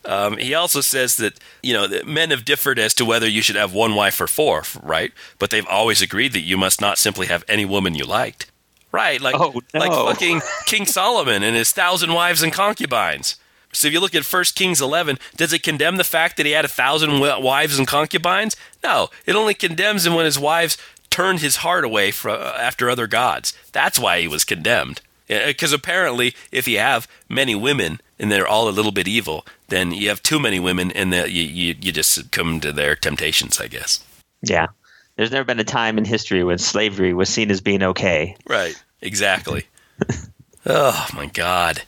[0.05, 3.41] Um, he also says that you know that men have differed as to whether you
[3.41, 5.11] should have one wife or four, right?
[5.37, 8.49] But they've always agreed that you must not simply have any woman you liked,
[8.91, 9.19] right?
[9.19, 9.79] Like Oh, no.
[9.79, 13.35] like fucking King Solomon and his thousand wives and concubines.
[13.71, 16.53] So if you look at 1 Kings 11, does it condemn the fact that he
[16.53, 18.55] had a thousand wives and concubines?
[18.83, 20.75] No, it only condemns him when his wives
[21.11, 23.53] turned his heart away fro after other gods.
[23.71, 25.01] That's why he was condemned.
[25.27, 29.91] Because apparently, if you have many women and they're all a little bit evil, then
[29.91, 33.59] you have too many women and that you, you, you just succumb to their temptations,
[33.59, 34.03] I guess.
[34.41, 34.67] Yeah.
[35.15, 38.37] There's never been a time in history when slavery was seen as being okay.
[38.47, 38.81] Right.
[39.01, 39.65] Exactly.
[40.65, 41.81] oh my God.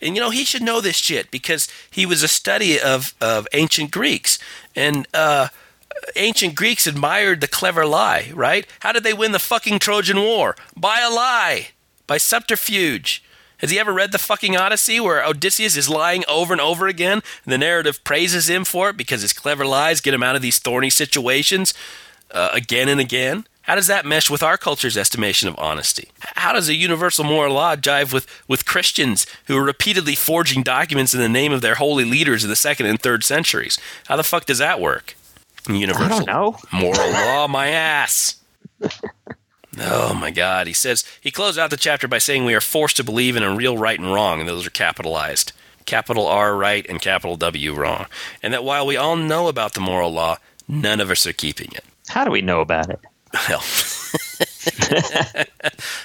[0.00, 3.46] And you know he should know this shit because he was a study of of
[3.52, 4.40] ancient Greeks
[4.74, 5.48] and uh,
[6.16, 8.32] ancient Greeks admired the clever lie.
[8.34, 8.66] Right?
[8.80, 10.56] How did they win the fucking Trojan War?
[10.76, 11.68] By a lie,
[12.08, 13.22] by subterfuge.
[13.62, 17.22] Has he ever read the fucking Odyssey where Odysseus is lying over and over again
[17.44, 20.42] and the narrative praises him for it because his clever lies get him out of
[20.42, 21.72] these thorny situations
[22.32, 23.46] uh, again and again?
[23.62, 26.08] How does that mesh with our culture's estimation of honesty?
[26.34, 31.14] How does a universal moral law jive with, with Christians who are repeatedly forging documents
[31.14, 33.78] in the name of their holy leaders in the second and third centuries?
[34.08, 35.14] How the fuck does that work?
[35.68, 36.56] Universal I don't know.
[36.72, 38.40] moral law, my ass.
[39.78, 40.66] Oh my God.
[40.66, 43.42] He says, he closed out the chapter by saying we are forced to believe in
[43.42, 45.52] a real right and wrong, and those are capitalized.
[45.86, 48.06] Capital R right and capital W wrong.
[48.42, 51.72] And that while we all know about the moral law, none of us are keeping
[51.72, 51.84] it.
[52.08, 53.00] How do we know about it?
[53.48, 53.62] Well,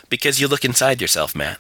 [0.10, 1.58] because you look inside yourself, man.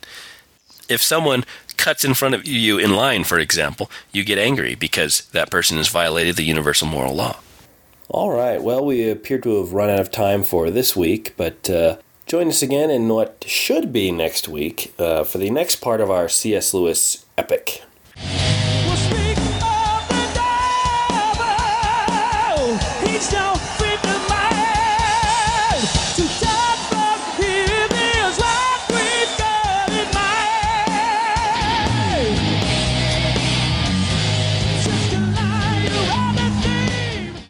[0.88, 1.44] If someone
[1.76, 5.76] cuts in front of you in line, for example, you get angry because that person
[5.78, 7.40] has violated the universal moral law.
[8.10, 8.62] All right.
[8.62, 12.48] Well, we appear to have run out of time for this week, but uh, join
[12.48, 16.30] us again in what should be next week uh, for the next part of our
[16.30, 16.74] C.S.
[16.74, 17.84] Lewis epic.